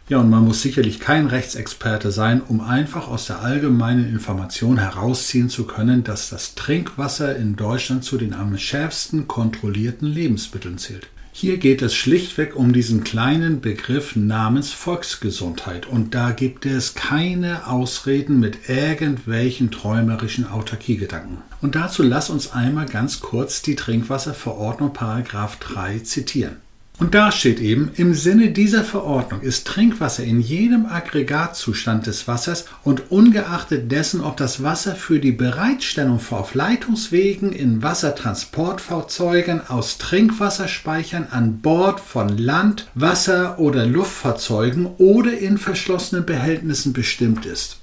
Ja, 0.08 0.18
und 0.18 0.30
man 0.30 0.44
muss 0.44 0.62
sicherlich 0.62 1.00
kein 1.00 1.26
Rechtsexperte 1.26 2.12
sein, 2.12 2.40
um 2.40 2.60
einfach 2.60 3.08
aus 3.08 3.26
der 3.26 3.40
allgemeinen 3.40 4.08
Information 4.08 4.78
herausziehen 4.78 5.48
zu 5.48 5.64
können, 5.64 6.04
dass 6.04 6.30
das 6.30 6.54
Trinkwasser 6.54 7.34
in 7.34 7.56
Deutschland 7.56 8.04
zu 8.04 8.16
den 8.16 8.32
am 8.32 8.56
schärfsten 8.56 9.26
kontrollierten 9.26 10.06
Lebensmitteln 10.06 10.78
zählt. 10.78 11.08
Hier 11.34 11.56
geht 11.56 11.80
es 11.80 11.94
schlichtweg 11.94 12.54
um 12.54 12.74
diesen 12.74 13.04
kleinen 13.04 13.62
Begriff 13.62 14.14
namens 14.16 14.70
Volksgesundheit 14.70 15.86
und 15.86 16.14
da 16.14 16.30
gibt 16.30 16.66
es 16.66 16.94
keine 16.94 17.66
Ausreden 17.66 18.38
mit 18.38 18.68
irgendwelchen 18.68 19.70
träumerischen 19.70 20.46
Autarkiegedanken. 20.46 21.38
Und 21.62 21.74
dazu 21.74 22.02
lass 22.02 22.28
uns 22.28 22.52
einmal 22.52 22.86
ganz 22.86 23.20
kurz 23.20 23.62
die 23.62 23.76
Trinkwasserverordnung 23.76 24.92
Paragraph 24.92 25.56
3 25.56 26.00
zitieren. 26.00 26.61
Und 27.02 27.14
da 27.14 27.32
steht 27.32 27.58
eben, 27.58 27.90
im 27.96 28.14
Sinne 28.14 28.52
dieser 28.52 28.84
Verordnung 28.84 29.40
ist 29.40 29.66
Trinkwasser 29.66 30.22
in 30.22 30.40
jedem 30.40 30.86
Aggregatzustand 30.86 32.06
des 32.06 32.28
Wassers 32.28 32.66
und 32.84 33.10
ungeachtet 33.10 33.90
dessen, 33.90 34.20
ob 34.20 34.36
das 34.36 34.62
Wasser 34.62 34.94
für 34.94 35.18
die 35.18 35.32
Bereitstellung 35.32 36.20
auf 36.30 36.54
Leitungswegen 36.54 37.50
in 37.50 37.82
Wassertransportfahrzeugen 37.82 39.68
aus 39.68 39.98
Trinkwasserspeichern 39.98 41.26
an 41.28 41.58
Bord 41.58 41.98
von 41.98 42.38
Land, 42.38 42.86
Wasser 42.94 43.58
oder 43.58 43.84
Luftfahrzeugen 43.84 44.86
oder 44.98 45.36
in 45.36 45.58
verschlossenen 45.58 46.24
Behältnissen 46.24 46.92
bestimmt 46.92 47.46
ist. 47.46 47.81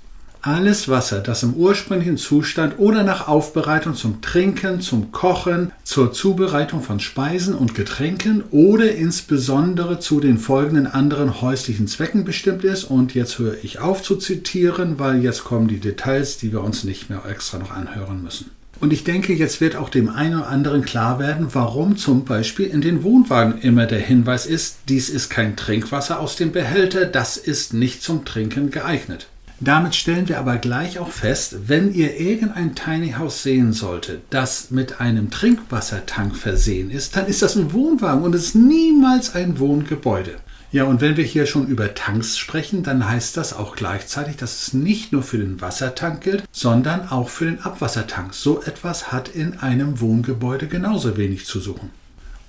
Alles 0.49 0.89
Wasser, 0.89 1.19
das 1.19 1.43
im 1.43 1.53
ursprünglichen 1.53 2.17
Zustand 2.17 2.79
oder 2.79 3.03
nach 3.03 3.27
Aufbereitung 3.27 3.93
zum 3.93 4.19
Trinken, 4.23 4.81
zum 4.81 5.11
Kochen, 5.11 5.71
zur 5.83 6.11
Zubereitung 6.11 6.81
von 6.81 6.99
Speisen 6.99 7.53
und 7.53 7.75
Getränken 7.75 8.43
oder 8.49 8.91
insbesondere 8.91 9.99
zu 9.99 10.19
den 10.19 10.39
folgenden 10.39 10.87
anderen 10.87 11.41
häuslichen 11.41 11.85
Zwecken 11.85 12.25
bestimmt 12.25 12.63
ist. 12.63 12.85
Und 12.85 13.13
jetzt 13.13 13.37
höre 13.37 13.57
ich 13.61 13.77
auf 13.77 14.01
zu 14.01 14.15
zitieren, 14.15 14.97
weil 14.97 15.23
jetzt 15.23 15.43
kommen 15.43 15.67
die 15.67 15.79
Details, 15.79 16.37
die 16.37 16.51
wir 16.51 16.63
uns 16.63 16.83
nicht 16.83 17.11
mehr 17.11 17.21
extra 17.29 17.59
noch 17.59 17.69
anhören 17.69 18.23
müssen. 18.23 18.49
Und 18.79 18.91
ich 18.91 19.03
denke, 19.03 19.33
jetzt 19.33 19.61
wird 19.61 19.75
auch 19.75 19.89
dem 19.89 20.09
einen 20.09 20.39
oder 20.39 20.47
anderen 20.47 20.83
klar 20.83 21.19
werden, 21.19 21.49
warum 21.53 21.95
zum 21.95 22.25
Beispiel 22.25 22.65
in 22.65 22.81
den 22.81 23.03
Wohnwagen 23.03 23.61
immer 23.61 23.85
der 23.85 23.99
Hinweis 23.99 24.47
ist, 24.47 24.79
dies 24.89 25.09
ist 25.09 25.29
kein 25.29 25.55
Trinkwasser 25.55 26.19
aus 26.19 26.37
dem 26.37 26.51
Behälter, 26.51 27.05
das 27.05 27.37
ist 27.37 27.75
nicht 27.75 28.01
zum 28.01 28.25
Trinken 28.25 28.71
geeignet. 28.71 29.27
Damit 29.61 29.93
stellen 29.95 30.29
wir 30.29 30.39
aber 30.39 30.57
gleich 30.57 30.99
auch 30.99 31.09
fest, 31.09 31.67
wenn 31.67 31.93
ihr 31.93 32.17
irgendein 32.17 32.75
Tiny 32.75 33.11
House 33.11 33.43
sehen 33.43 33.73
solltet, 33.73 34.21
das 34.29 34.71
mit 34.71 35.01
einem 35.01 35.31
Trinkwassertank 35.31 36.35
versehen 36.35 36.89
ist, 36.91 37.17
dann 37.17 37.27
ist 37.27 37.41
das 37.41 37.57
ein 37.57 37.73
Wohnwagen 37.73 38.23
und 38.23 38.33
es 38.33 38.45
ist 38.45 38.55
niemals 38.55 39.35
ein 39.35 39.59
Wohngebäude. 39.59 40.35
Ja, 40.71 40.85
und 40.85 41.01
wenn 41.01 41.17
wir 41.17 41.25
hier 41.25 41.45
schon 41.45 41.67
über 41.67 41.93
Tanks 41.93 42.37
sprechen, 42.37 42.83
dann 42.83 43.09
heißt 43.09 43.35
das 43.35 43.53
auch 43.53 43.75
gleichzeitig, 43.75 44.37
dass 44.37 44.61
es 44.61 44.73
nicht 44.73 45.11
nur 45.11 45.23
für 45.23 45.39
den 45.39 45.59
Wassertank 45.59 46.21
gilt, 46.21 46.43
sondern 46.51 47.09
auch 47.09 47.27
für 47.27 47.45
den 47.45 47.59
Abwassertank. 47.61 48.35
So 48.35 48.61
etwas 48.61 49.11
hat 49.11 49.27
in 49.27 49.59
einem 49.59 49.99
Wohngebäude 49.99 50.67
genauso 50.67 51.17
wenig 51.17 51.47
zu 51.47 51.59
suchen. 51.59 51.89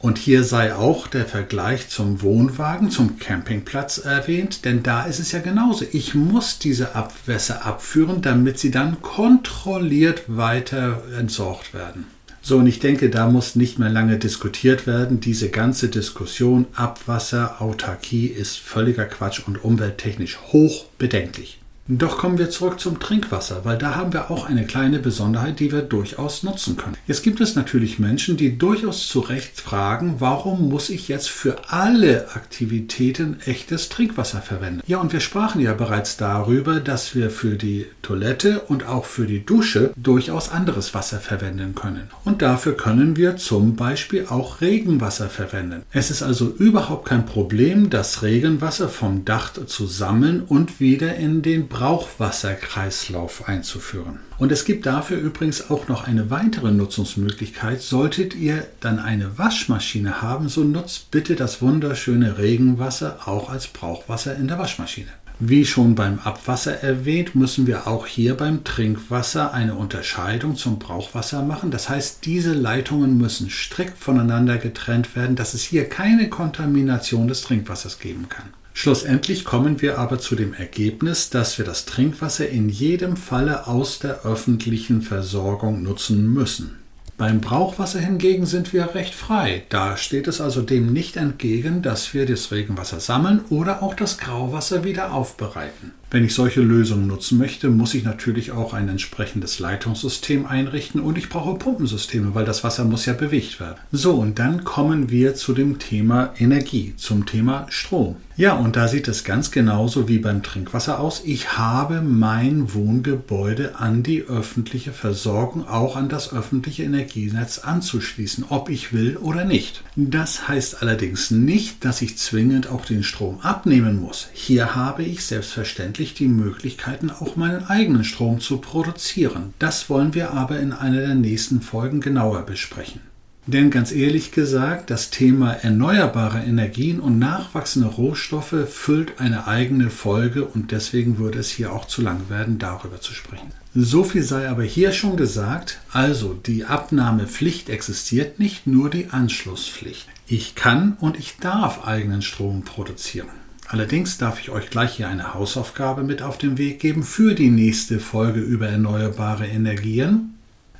Und 0.03 0.17
hier 0.17 0.45
sei 0.45 0.75
auch 0.75 1.09
der 1.09 1.27
Vergleich 1.27 1.91
zum 1.91 2.23
Wohnwagen, 2.23 2.91
zum 2.91 3.19
Campingplatz 3.19 3.99
erwähnt, 3.99 4.65
denn 4.65 4.83
da 4.83 5.05
ist 5.05 5.21
es 5.21 5.33
ja 5.33 5.41
genauso. 5.41 5.85
Ich 5.93 6.15
muss 6.15 6.59
diese 6.59 6.95
Abwässer 6.95 7.67
abführen, 7.67 8.23
damit 8.23 8.59
sie 8.59 8.71
dann 8.71 9.03
kontrolliert 9.03 10.23
weiter 10.27 11.03
entsorgt 11.19 11.75
werden. 11.75 12.07
So, 12.41 12.57
und 12.57 12.67
ich 12.67 12.79
denke, 12.79 13.11
da 13.11 13.29
muss 13.29 13.57
nicht 13.57 13.79
mehr 13.79 13.91
lange 13.91 14.17
diskutiert 14.17 14.87
werden. 14.87 15.21
Diese 15.21 15.51
ganze 15.51 15.89
Diskussion 15.89 16.67
Abwasser, 16.75 17.61
Autarkie 17.61 18.29
ist 18.29 18.59
völliger 18.59 19.05
Quatsch 19.05 19.43
und 19.47 19.63
umwelttechnisch 19.63 20.39
hoch 20.51 20.87
bedenklich. 20.97 21.61
Doch 21.93 22.19
kommen 22.19 22.39
wir 22.39 22.51
zurück 22.51 22.79
zum 22.79 23.01
Trinkwasser, 23.01 23.65
weil 23.65 23.77
da 23.77 23.97
haben 23.97 24.13
wir 24.13 24.31
auch 24.31 24.49
eine 24.49 24.65
kleine 24.65 25.01
Besonderheit, 25.01 25.59
die 25.59 25.73
wir 25.73 25.83
durchaus 25.83 26.45
nutzen 26.45 26.77
können. 26.77 26.97
Jetzt 27.09 27.25
gibt 27.25 27.41
es 27.41 27.57
natürlich 27.57 27.99
Menschen, 27.99 28.37
die 28.37 28.57
durchaus 28.57 29.09
zu 29.09 29.19
Recht 29.19 29.61
fragen, 29.61 30.17
warum 30.21 30.69
muss 30.69 30.89
ich 30.89 31.09
jetzt 31.09 31.29
für 31.29 31.69
alle 31.69 32.29
Aktivitäten 32.37 33.39
echtes 33.45 33.89
Trinkwasser 33.89 34.41
verwenden? 34.41 34.83
Ja, 34.87 35.01
und 35.01 35.13
wir 35.13 35.19
sprachen 35.19 35.61
ja 35.61 35.75
bereits 35.75 36.17
darüber, 36.17 36.79
dass 36.79 37.17
wir 37.17 37.29
für 37.29 37.57
die 37.57 37.87
Toilette 38.03 38.61
und 38.61 38.87
auch 38.87 39.05
für 39.05 39.27
die 39.27 39.45
Dusche 39.45 39.93
durchaus 39.97 40.49
anderes 40.49 40.95
Wasser 40.95 41.19
verwenden 41.19 41.75
können. 41.75 42.09
Und 42.25 42.41
dafür 42.41 42.77
können 42.77 43.17
wir 43.17 43.37
zum 43.37 43.75
Beispiel 43.75 44.27
auch 44.29 44.61
Regenwasser 44.61 45.29
verwenden. 45.29 45.83
Es 45.91 46.13
ist 46.13 46.23
also 46.23 46.51
überhaupt 46.51 47.09
kein 47.09 47.27
Problem, 47.27 47.91
das 47.91 48.23
Regenwasser 48.23 48.89
vom 48.89 49.25
Dach 49.25 49.55
zu 49.67 49.89
sammeln 49.89 50.43
und 50.47 50.79
wieder 50.79 51.17
in 51.17 51.43
den 51.43 51.67
Brauchwasserkreislauf 51.81 53.49
einzuführen. 53.49 54.19
Und 54.37 54.53
es 54.53 54.67
gibt 54.67 54.85
dafür 54.85 55.17
übrigens 55.17 55.71
auch 55.71 55.89
noch 55.89 56.07
eine 56.07 56.29
weitere 56.29 56.73
Nutzungsmöglichkeit. 56.73 57.81
Solltet 57.81 58.35
ihr 58.35 58.67
dann 58.81 58.99
eine 58.99 59.39
Waschmaschine 59.39 60.21
haben, 60.21 60.51
so 60.51 60.63
nutzt 60.63 61.11
bitte 61.11 61.37
das 61.37 61.63
wunderschöne 61.63 62.37
Regenwasser 62.37 63.21
auch 63.25 63.49
als 63.49 63.67
Brauchwasser 63.69 64.37
in 64.37 64.47
der 64.47 64.59
Waschmaschine. 64.59 65.09
Wie 65.39 65.65
schon 65.65 65.95
beim 65.95 66.19
Abwasser 66.19 66.83
erwähnt, 66.83 67.35
müssen 67.35 67.67
wir 67.67 67.87
auch 67.87 68.07
hier 68.07 68.37
beim 68.37 68.63
Trinkwasser 68.63 69.55
eine 69.55 69.75
Unterscheidung 69.75 70.57
zum 70.57 70.79
Brauchwasser 70.79 71.41
machen. 71.43 71.71
Das 71.71 71.89
heißt, 71.89 72.27
diese 72.27 72.53
Leitungen 72.53 73.17
müssen 73.17 73.49
strikt 73.49 73.97
voneinander 73.97 74.59
getrennt 74.59 75.17
werden, 75.17 75.35
dass 75.35 75.55
es 75.55 75.63
hier 75.63 75.89
keine 75.89 76.29
Kontamination 76.29 77.27
des 77.27 77.41
Trinkwassers 77.41 77.99
geben 77.99 78.29
kann. 78.29 78.51
Schlussendlich 78.73 79.45
kommen 79.45 79.83
wir 79.83 79.99
aber 79.99 80.19
zu 80.19 80.37
dem 80.37 80.55
Ergebnis, 80.55 81.31
dass 81.31 81.59
wir 81.59 81.65
das 81.65 81.85
Trinkwasser 81.85 82.49
in 82.49 82.69
jedem 82.69 83.17
Falle 83.17 83.67
aus 83.67 83.99
der 83.99 84.25
öffentlichen 84.25 85.03
Versorgung 85.03 85.83
nutzen 85.83 86.33
müssen. 86.33 86.79
Beim 87.19 87.43
Brauchwasser 87.43 88.01
hingegen 88.01 88.47
sind 88.47 88.73
wir 88.73 88.95
recht 88.95 89.15
frei. 89.15 89.65
Da 89.69 89.99
steht 89.99 90.27
es 90.27 90.41
also 90.41 90.63
dem 90.63 90.91
nicht 90.91 91.19
entgegen, 91.19 91.83
dass 91.83 92.15
wir 92.15 92.25
das 92.25 92.51
Regenwasser 92.51 92.99
sammeln 92.99 93.43
oder 93.51 93.83
auch 93.83 93.93
das 93.93 94.17
Grauwasser 94.17 94.85
wieder 94.85 95.13
aufbereiten. 95.13 95.93
Wenn 96.13 96.25
ich 96.25 96.35
solche 96.35 96.61
Lösungen 96.61 97.07
nutzen 97.07 97.39
möchte, 97.39 97.71
muss 97.71 97.95
ich 97.95 98.03
natürlich 98.03 98.51
auch 98.51 98.75
ein 98.75 98.89
entsprechendes 98.89 99.61
Leitungssystem 99.61 100.45
einrichten 100.45 101.01
und 101.01 101.17
ich 101.17 101.29
brauche 101.29 101.57
Pumpensysteme, 101.57 102.35
weil 102.35 102.45
das 102.45 102.65
Wasser 102.65 102.85
muss 102.85 103.07
ja 103.07 103.13
bewegt 103.13 103.61
werden. 103.61 103.79
So, 103.93 104.15
und 104.15 104.41
dann 104.41 104.65
kommen 104.65 105.11
wir 105.11 105.37
zu 105.37 105.53
dem 105.53 105.79
Thema 105.79 106.35
Energie, 106.37 106.95
zum 106.97 107.27
Thema 107.27 107.67
Strom. 107.69 108.17
Ja, 108.41 108.55
und 108.55 108.75
da 108.75 108.89
sieht 108.89 109.07
es 109.07 109.23
ganz 109.23 109.51
genauso 109.51 110.09
wie 110.09 110.19
beim 110.19 110.43
Trinkwasser 110.43 110.99
aus. 110.99 111.21
Ich 111.27 111.59
habe 111.59 112.01
mein 112.01 112.73
Wohngebäude 112.73 113.79
an 113.79 114.03
die 114.03 114.23
öffentliche 114.23 114.93
Versorgung, 114.93 115.69
auch 115.69 115.95
an 115.95 116.09
das 116.09 116.33
öffentliche 116.33 116.85
Energienetz 116.85 117.59
anzuschließen, 117.59 118.47
ob 118.49 118.71
ich 118.71 118.95
will 118.95 119.19
oder 119.19 119.45
nicht. 119.45 119.83
Das 119.95 120.49
heißt 120.49 120.81
allerdings 120.81 121.31
nicht, 121.31 121.85
dass 121.85 122.01
ich 122.01 122.17
zwingend 122.17 122.69
auch 122.69 122.87
den 122.87 123.03
Strom 123.03 123.41
abnehmen 123.43 124.01
muss. 124.01 124.29
Hier 124.33 124.75
habe 124.75 125.03
ich 125.03 125.27
selbstverständlich 125.27 126.00
die 126.15 126.29
Möglichkeiten, 126.29 127.11
auch 127.11 127.37
meinen 127.37 127.67
eigenen 127.67 128.05
Strom 128.05 128.41
zu 128.41 128.59
produzieren. 128.59 129.55
Das 129.59 129.91
wollen 129.91 130.15
wir 130.15 130.33
aber 130.33 130.59
in 130.59 130.73
einer 130.73 131.01
der 131.01 131.15
nächsten 131.15 131.61
Folgen 131.61 132.01
genauer 132.01 132.43
besprechen. 132.43 133.01
Denn 133.47 133.71
ganz 133.71 133.91
ehrlich 133.91 134.33
gesagt, 134.33 134.91
das 134.91 135.11
Thema 135.11 135.53
erneuerbare 135.53 136.41
Energien 136.41 137.01
und 137.01 137.19
nachwachsende 137.19 137.89
Rohstoffe 137.89 138.69
füllt 138.69 139.19
eine 139.19 139.47
eigene 139.47 139.91
Folge 139.91 140.45
und 140.45 140.71
deswegen 140.71 141.19
würde 141.19 141.39
es 141.39 141.51
hier 141.51 141.73
auch 141.73 141.87
zu 141.87 142.03
lang 142.03 142.29
werden, 142.29 142.59
darüber 142.59 143.01
zu 143.01 143.13
sprechen. 143.13 143.49
So 143.75 144.05
viel 144.05 144.23
sei 144.23 144.49
aber 144.49 144.65
hier 144.65 144.93
schon 144.93 145.17
gesagt, 145.17 145.81
also 145.91 146.35
die 146.35 146.65
Abnahmepflicht 146.65 147.71
existiert 147.71 148.39
nicht, 148.39 148.67
nur 148.67 148.91
die 148.91 149.11
Anschlusspflicht. 149.11 150.07
Ich 150.27 150.55
kann 150.55 150.97
und 151.01 151.19
ich 151.19 151.37
darf 151.41 151.87
eigenen 151.87 152.23
Strom 152.23 152.63
produzieren. 152.63 153.29
Allerdings 153.73 154.19
darf 154.19 154.41
ich 154.41 154.51
euch 154.51 154.69
gleich 154.69 154.97
hier 154.97 155.09
eine 155.09 155.33
Hausaufgabe 155.33 156.03
mit 156.03 156.23
auf 156.23 156.39
den 156.39 156.59
Weg 156.59 156.81
geben 156.81 157.05
für 157.05 157.37
die 157.37 157.51
nächste 157.51 158.01
Folge 158.01 158.41
über 158.41 158.67
erneuerbare 158.69 159.47
Energien. 159.47 160.35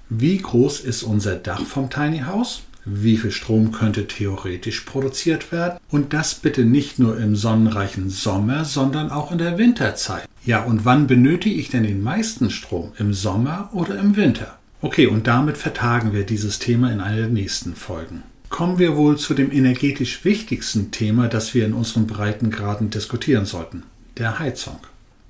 Wie 0.09 0.39
groß 0.39 0.81
ist 0.81 1.05
unser 1.05 1.37
Dach 1.37 1.65
vom 1.65 1.89
Tiny 1.89 2.23
House? 2.27 2.63
Wie 2.85 3.17
viel 3.17 3.31
Strom 3.31 3.71
könnte 3.71 4.09
theoretisch 4.09 4.81
produziert 4.81 5.53
werden? 5.53 5.79
Und 5.89 6.13
das 6.13 6.35
bitte 6.35 6.65
nicht 6.65 6.99
nur 6.99 7.17
im 7.17 7.37
sonnenreichen 7.37 8.11
Sommer, 8.11 8.65
sondern 8.65 9.13
auch 9.13 9.31
in 9.31 9.39
der 9.39 9.57
Winterzeit. 9.57 10.29
Ja, 10.45 10.65
und 10.65 10.85
wann 10.85 11.07
benötige 11.07 11.55
ich 11.55 11.69
denn 11.69 11.85
den 11.85 12.03
meisten 12.03 12.51
Strom? 12.51 12.91
Im 12.99 13.15
Sommer 13.15 13.71
oder 13.73 14.01
im 14.01 14.17
Winter? 14.17 14.59
Okay, 14.81 15.07
und 15.07 15.29
damit 15.29 15.59
vertagen 15.59 16.13
wir 16.13 16.27
dieses 16.27 16.59
Thema 16.59 16.91
in 16.91 17.01
einer 17.01 17.19
der 17.19 17.29
nächsten 17.29 17.77
Folgen. 17.77 18.25
Kommen 18.51 18.79
wir 18.79 18.97
wohl 18.97 19.17
zu 19.17 19.33
dem 19.33 19.51
energetisch 19.53 20.25
wichtigsten 20.25 20.91
Thema, 20.91 21.29
das 21.29 21.55
wir 21.55 21.65
in 21.65 21.73
unseren 21.73 22.07
Breitengraden 22.07 22.91
diskutieren 22.91 23.47
sollten, 23.47 23.85
der 24.19 24.39
Heizung. 24.39 24.81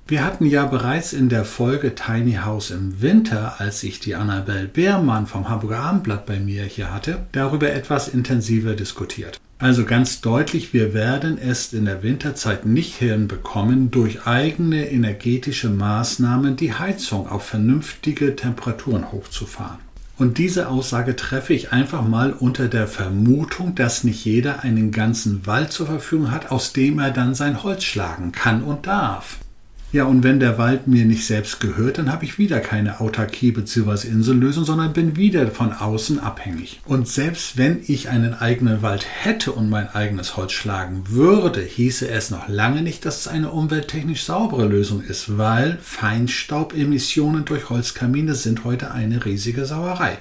Wir 0.07 0.25
hatten 0.25 0.45
ja 0.45 0.65
bereits 0.65 1.13
in 1.13 1.29
der 1.29 1.45
Folge 1.45 1.95
Tiny 1.95 2.39
House 2.43 2.71
im 2.71 3.01
Winter, 3.01 3.55
als 3.59 3.83
ich 3.83 4.01
die 4.01 4.15
Annabelle 4.15 4.67
Beermann 4.67 5.27
vom 5.27 5.47
Hamburger 5.47 5.79
Abendblatt 5.79 6.25
bei 6.25 6.39
mir 6.39 6.65
hier 6.65 6.93
hatte, 6.93 7.19
darüber 7.31 7.71
etwas 7.71 8.09
intensiver 8.09 8.73
diskutiert. 8.73 9.39
Also 9.59 9.85
ganz 9.85 10.21
deutlich, 10.21 10.73
wir 10.73 10.95
werden 10.95 11.37
es 11.37 11.71
in 11.71 11.85
der 11.85 12.01
Winterzeit 12.01 12.65
nicht 12.65 12.95
hinbekommen, 12.95 13.91
durch 13.91 14.25
eigene 14.25 14.89
energetische 14.89 15.69
Maßnahmen 15.69 16.55
die 16.55 16.73
Heizung 16.73 17.29
auf 17.29 17.45
vernünftige 17.45 18.35
Temperaturen 18.35 19.11
hochzufahren. 19.11 19.77
Und 20.21 20.37
diese 20.37 20.69
Aussage 20.69 21.15
treffe 21.15 21.51
ich 21.55 21.71
einfach 21.71 22.07
mal 22.07 22.31
unter 22.31 22.67
der 22.67 22.87
Vermutung, 22.87 23.73
dass 23.73 24.03
nicht 24.03 24.23
jeder 24.23 24.59
einen 24.59 24.91
ganzen 24.91 25.47
Wald 25.47 25.71
zur 25.71 25.87
Verfügung 25.87 26.29
hat, 26.29 26.51
aus 26.51 26.73
dem 26.73 26.99
er 26.99 27.09
dann 27.09 27.33
sein 27.33 27.63
Holz 27.63 27.85
schlagen 27.85 28.31
kann 28.31 28.61
und 28.61 28.85
darf. 28.85 29.39
Ja, 29.93 30.05
und 30.05 30.23
wenn 30.23 30.39
der 30.39 30.57
Wald 30.57 30.87
mir 30.87 31.03
nicht 31.03 31.25
selbst 31.25 31.59
gehört, 31.59 31.97
dann 31.97 32.13
habe 32.13 32.23
ich 32.23 32.37
wieder 32.37 32.61
keine 32.61 33.01
Autarkie 33.01 33.51
bzw. 33.51 34.07
Insellösung, 34.07 34.63
sondern 34.63 34.93
bin 34.93 35.17
wieder 35.17 35.45
von 35.47 35.73
außen 35.73 36.17
abhängig. 36.19 36.79
Und 36.85 37.09
selbst 37.09 37.57
wenn 37.57 37.81
ich 37.85 38.07
einen 38.07 38.33
eigenen 38.33 38.81
Wald 38.81 39.05
hätte 39.05 39.51
und 39.51 39.69
mein 39.69 39.89
eigenes 39.89 40.37
Holz 40.37 40.53
schlagen 40.53 41.03
würde, 41.09 41.59
hieße 41.59 42.07
es 42.07 42.31
noch 42.31 42.47
lange 42.47 42.83
nicht, 42.83 43.05
dass 43.05 43.19
es 43.19 43.27
eine 43.27 43.51
umwelttechnisch 43.51 44.23
saubere 44.23 44.65
Lösung 44.65 45.01
ist, 45.01 45.37
weil 45.37 45.77
Feinstaubemissionen 45.81 47.43
durch 47.43 47.69
Holzkamine 47.69 48.33
sind 48.33 48.63
heute 48.63 48.91
eine 48.91 49.25
riesige 49.25 49.65
Sauerei. 49.65 50.19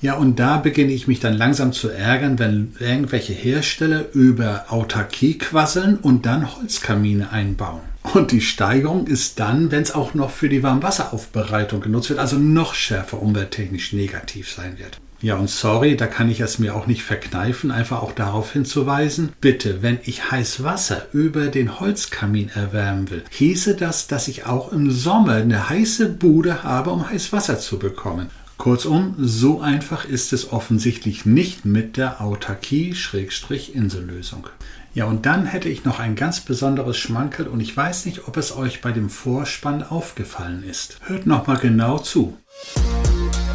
Ja, 0.00 0.14
und 0.14 0.38
da 0.40 0.56
beginne 0.56 0.92
ich 0.92 1.08
mich 1.08 1.20
dann 1.20 1.34
langsam 1.34 1.74
zu 1.74 1.90
ärgern, 1.90 2.38
wenn 2.38 2.72
irgendwelche 2.78 3.34
Hersteller 3.34 4.06
über 4.14 4.64
Autarkie 4.70 5.36
quasseln 5.36 5.98
und 5.98 6.24
dann 6.24 6.56
Holzkamine 6.56 7.30
einbauen. 7.32 7.89
Und 8.02 8.32
die 8.32 8.40
Steigerung 8.40 9.06
ist 9.06 9.38
dann, 9.38 9.70
wenn 9.70 9.82
es 9.82 9.92
auch 9.92 10.14
noch 10.14 10.30
für 10.30 10.48
die 10.48 10.62
Warmwasseraufbereitung 10.62 11.80
genutzt 11.80 12.08
wird, 12.08 12.18
also 12.18 12.38
noch 12.38 12.74
schärfer 12.74 13.20
umwelttechnisch 13.20 13.92
negativ 13.92 14.50
sein 14.50 14.78
wird. 14.78 15.00
Ja, 15.22 15.36
und 15.36 15.50
sorry, 15.50 15.98
da 15.98 16.06
kann 16.06 16.30
ich 16.30 16.40
es 16.40 16.58
mir 16.58 16.74
auch 16.74 16.86
nicht 16.86 17.02
verkneifen, 17.02 17.70
einfach 17.70 18.00
auch 18.00 18.12
darauf 18.12 18.54
hinzuweisen, 18.54 19.34
bitte, 19.42 19.82
wenn 19.82 19.98
ich 20.04 20.30
heiß 20.30 20.64
Wasser 20.64 21.08
über 21.12 21.48
den 21.48 21.78
Holzkamin 21.78 22.48
erwärmen 22.48 23.10
will, 23.10 23.22
hieße 23.30 23.76
das, 23.76 24.06
dass 24.06 24.28
ich 24.28 24.46
auch 24.46 24.72
im 24.72 24.90
Sommer 24.90 25.34
eine 25.34 25.68
heiße 25.68 26.08
Bude 26.08 26.62
habe, 26.62 26.88
um 26.90 27.10
heiß 27.10 27.34
Wasser 27.34 27.58
zu 27.58 27.78
bekommen. 27.78 28.30
Kurzum, 28.56 29.14
so 29.18 29.60
einfach 29.60 30.06
ist 30.06 30.32
es 30.32 30.52
offensichtlich 30.52 31.26
nicht 31.26 31.66
mit 31.66 31.98
der 31.98 32.22
Autarkie-Insellösung. 32.22 34.48
Ja, 34.92 35.04
und 35.04 35.24
dann 35.24 35.46
hätte 35.46 35.68
ich 35.68 35.84
noch 35.84 36.00
ein 36.00 36.16
ganz 36.16 36.40
besonderes 36.40 36.98
Schmankerl 36.98 37.46
und 37.46 37.60
ich 37.60 37.76
weiß 37.76 38.06
nicht, 38.06 38.26
ob 38.26 38.36
es 38.36 38.56
euch 38.56 38.80
bei 38.80 38.90
dem 38.90 39.08
Vorspann 39.08 39.84
aufgefallen 39.84 40.64
ist. 40.68 40.98
Hört 41.06 41.26
noch 41.26 41.46
mal 41.46 41.58
genau 41.58 41.98
zu. 41.98 42.36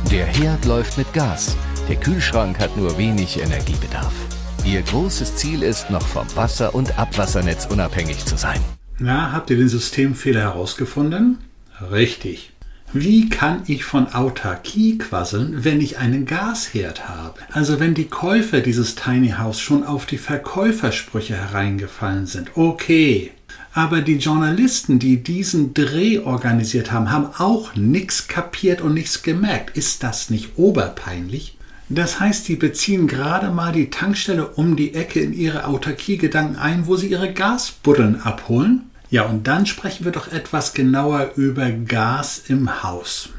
Der 0.09 0.25
Herd 0.25 0.63
läuft 0.63 0.97
mit 0.97 1.11
Gas. 1.13 1.57
Der 1.89 1.97
Kühlschrank 1.97 2.57
hat 2.57 2.77
nur 2.77 2.97
wenig 2.97 3.41
Energiebedarf. 3.41 4.13
Ihr 4.63 4.81
großes 4.81 5.35
Ziel 5.35 5.61
ist, 5.61 5.89
noch 5.89 6.07
vom 6.07 6.25
Wasser- 6.35 6.73
und 6.73 6.97
Abwassernetz 6.97 7.65
unabhängig 7.65 8.25
zu 8.25 8.37
sein. 8.37 8.61
Na, 8.97 9.33
habt 9.33 9.49
ihr 9.49 9.57
den 9.57 9.67
Systemfehler 9.67 10.39
herausgefunden? 10.39 11.39
Richtig. 11.91 12.54
Wie 12.97 13.27
kann 13.27 13.63
ich 13.67 13.83
von 13.83 14.13
Autarkie 14.13 14.97
quasseln, 14.97 15.65
wenn 15.65 15.81
ich 15.81 15.97
einen 15.97 16.25
Gasherd 16.25 17.09
habe? 17.09 17.41
Also 17.51 17.81
wenn 17.81 17.93
die 17.93 18.05
Käufer 18.05 18.61
dieses 18.61 18.95
Tiny 18.95 19.31
House 19.31 19.59
schon 19.59 19.83
auf 19.83 20.05
die 20.05 20.17
Verkäufersprüche 20.17 21.35
hereingefallen 21.35 22.25
sind. 22.25 22.55
Okay. 22.55 23.31
Aber 23.73 23.99
die 23.99 24.15
Journalisten, 24.15 24.97
die 24.97 25.21
diesen 25.21 25.73
Dreh 25.73 26.19
organisiert 26.19 26.93
haben, 26.93 27.11
haben 27.11 27.27
auch 27.37 27.75
nichts 27.75 28.29
kapiert 28.29 28.79
und 28.79 28.93
nichts 28.93 29.23
gemerkt. 29.23 29.75
Ist 29.75 30.01
das 30.01 30.29
nicht 30.29 30.57
oberpeinlich? 30.57 31.57
Das 31.89 32.21
heißt, 32.21 32.47
die 32.47 32.55
beziehen 32.55 33.07
gerade 33.07 33.49
mal 33.49 33.73
die 33.73 33.89
Tankstelle 33.89 34.47
um 34.47 34.77
die 34.77 34.93
Ecke 34.93 35.19
in 35.19 35.33
ihre 35.33 35.65
Autarkie-Gedanken 35.65 36.55
ein, 36.55 36.87
wo 36.87 36.95
sie 36.95 37.07
ihre 37.07 37.33
Gasbuddeln 37.33 38.21
abholen 38.21 38.83
ja, 39.09 39.23
und 39.23 39.47
dann 39.47 39.65
sprechen 39.65 40.05
wir 40.05 40.11
doch 40.11 40.31
etwas 40.31 40.73
genauer 40.73 41.31
über 41.35 41.69
Gas 41.71 42.43
im 42.47 42.83
Haus. 42.83 43.29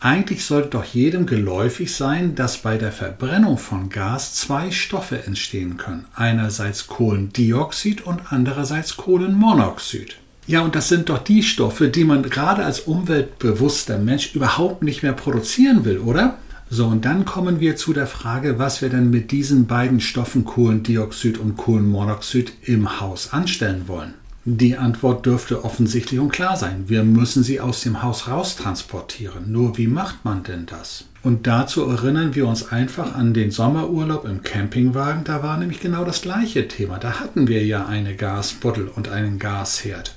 Eigentlich 0.00 0.44
sollte 0.44 0.70
doch 0.70 0.84
jedem 0.84 1.26
geläufig 1.26 1.94
sein, 1.94 2.34
dass 2.34 2.58
bei 2.58 2.76
der 2.76 2.90
Verbrennung 2.90 3.56
von 3.56 3.88
Gas 3.88 4.34
zwei 4.34 4.72
Stoffe 4.72 5.26
entstehen 5.26 5.76
können. 5.76 6.06
Einerseits 6.14 6.88
Kohlendioxid 6.88 8.04
und 8.04 8.32
andererseits 8.32 8.96
Kohlenmonoxid. 8.96 10.16
Ja, 10.48 10.62
und 10.62 10.74
das 10.74 10.88
sind 10.88 11.08
doch 11.08 11.18
die 11.18 11.44
Stoffe, 11.44 11.86
die 11.86 12.02
man 12.02 12.24
gerade 12.24 12.64
als 12.64 12.80
umweltbewusster 12.80 13.98
Mensch 13.98 14.34
überhaupt 14.34 14.82
nicht 14.82 15.04
mehr 15.04 15.12
produzieren 15.12 15.84
will, 15.84 15.98
oder? 15.98 16.38
So, 16.68 16.86
und 16.86 17.04
dann 17.04 17.24
kommen 17.24 17.60
wir 17.60 17.76
zu 17.76 17.92
der 17.92 18.08
Frage, 18.08 18.58
was 18.58 18.82
wir 18.82 18.88
denn 18.88 19.10
mit 19.10 19.30
diesen 19.30 19.68
beiden 19.68 20.00
Stoffen 20.00 20.44
Kohlendioxid 20.44 21.38
und 21.38 21.56
Kohlenmonoxid 21.56 22.54
im 22.62 22.98
Haus 22.98 23.32
anstellen 23.32 23.84
wollen. 23.86 24.14
Die 24.44 24.76
Antwort 24.76 25.24
dürfte 25.24 25.64
offensichtlich 25.64 26.18
und 26.18 26.32
klar 26.32 26.56
sein. 26.56 26.84
Wir 26.88 27.04
müssen 27.04 27.44
sie 27.44 27.60
aus 27.60 27.82
dem 27.82 28.02
Haus 28.02 28.26
raustransportieren. 28.26 29.52
Nur 29.52 29.78
wie 29.78 29.86
macht 29.86 30.24
man 30.24 30.42
denn 30.42 30.66
das? 30.66 31.04
Und 31.22 31.46
dazu 31.46 31.84
erinnern 31.88 32.34
wir 32.34 32.48
uns 32.48 32.72
einfach 32.72 33.14
an 33.14 33.34
den 33.34 33.52
Sommerurlaub 33.52 34.24
im 34.24 34.42
Campingwagen. 34.42 35.22
Da 35.22 35.44
war 35.44 35.58
nämlich 35.58 35.78
genau 35.78 36.04
das 36.04 36.22
gleiche 36.22 36.66
Thema. 36.66 36.98
Da 36.98 37.20
hatten 37.20 37.46
wir 37.46 37.64
ja 37.64 37.86
eine 37.86 38.16
Gasbuddel 38.16 38.88
und 38.88 39.08
einen 39.08 39.38
Gasherd. 39.38 40.16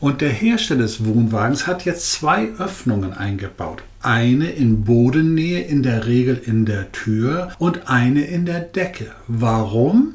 Und 0.00 0.22
der 0.22 0.30
Hersteller 0.30 0.82
des 0.82 1.04
Wohnwagens 1.04 1.68
hat 1.68 1.84
jetzt 1.84 2.10
zwei 2.10 2.48
Öffnungen 2.58 3.12
eingebaut. 3.12 3.84
Eine 4.02 4.50
in 4.50 4.82
Bodennähe, 4.82 5.60
in 5.60 5.84
der 5.84 6.06
Regel 6.06 6.40
in 6.44 6.64
der 6.64 6.90
Tür 6.90 7.52
und 7.58 7.88
eine 7.88 8.24
in 8.24 8.44
der 8.44 8.60
Decke. 8.60 9.12
Warum? 9.28 10.14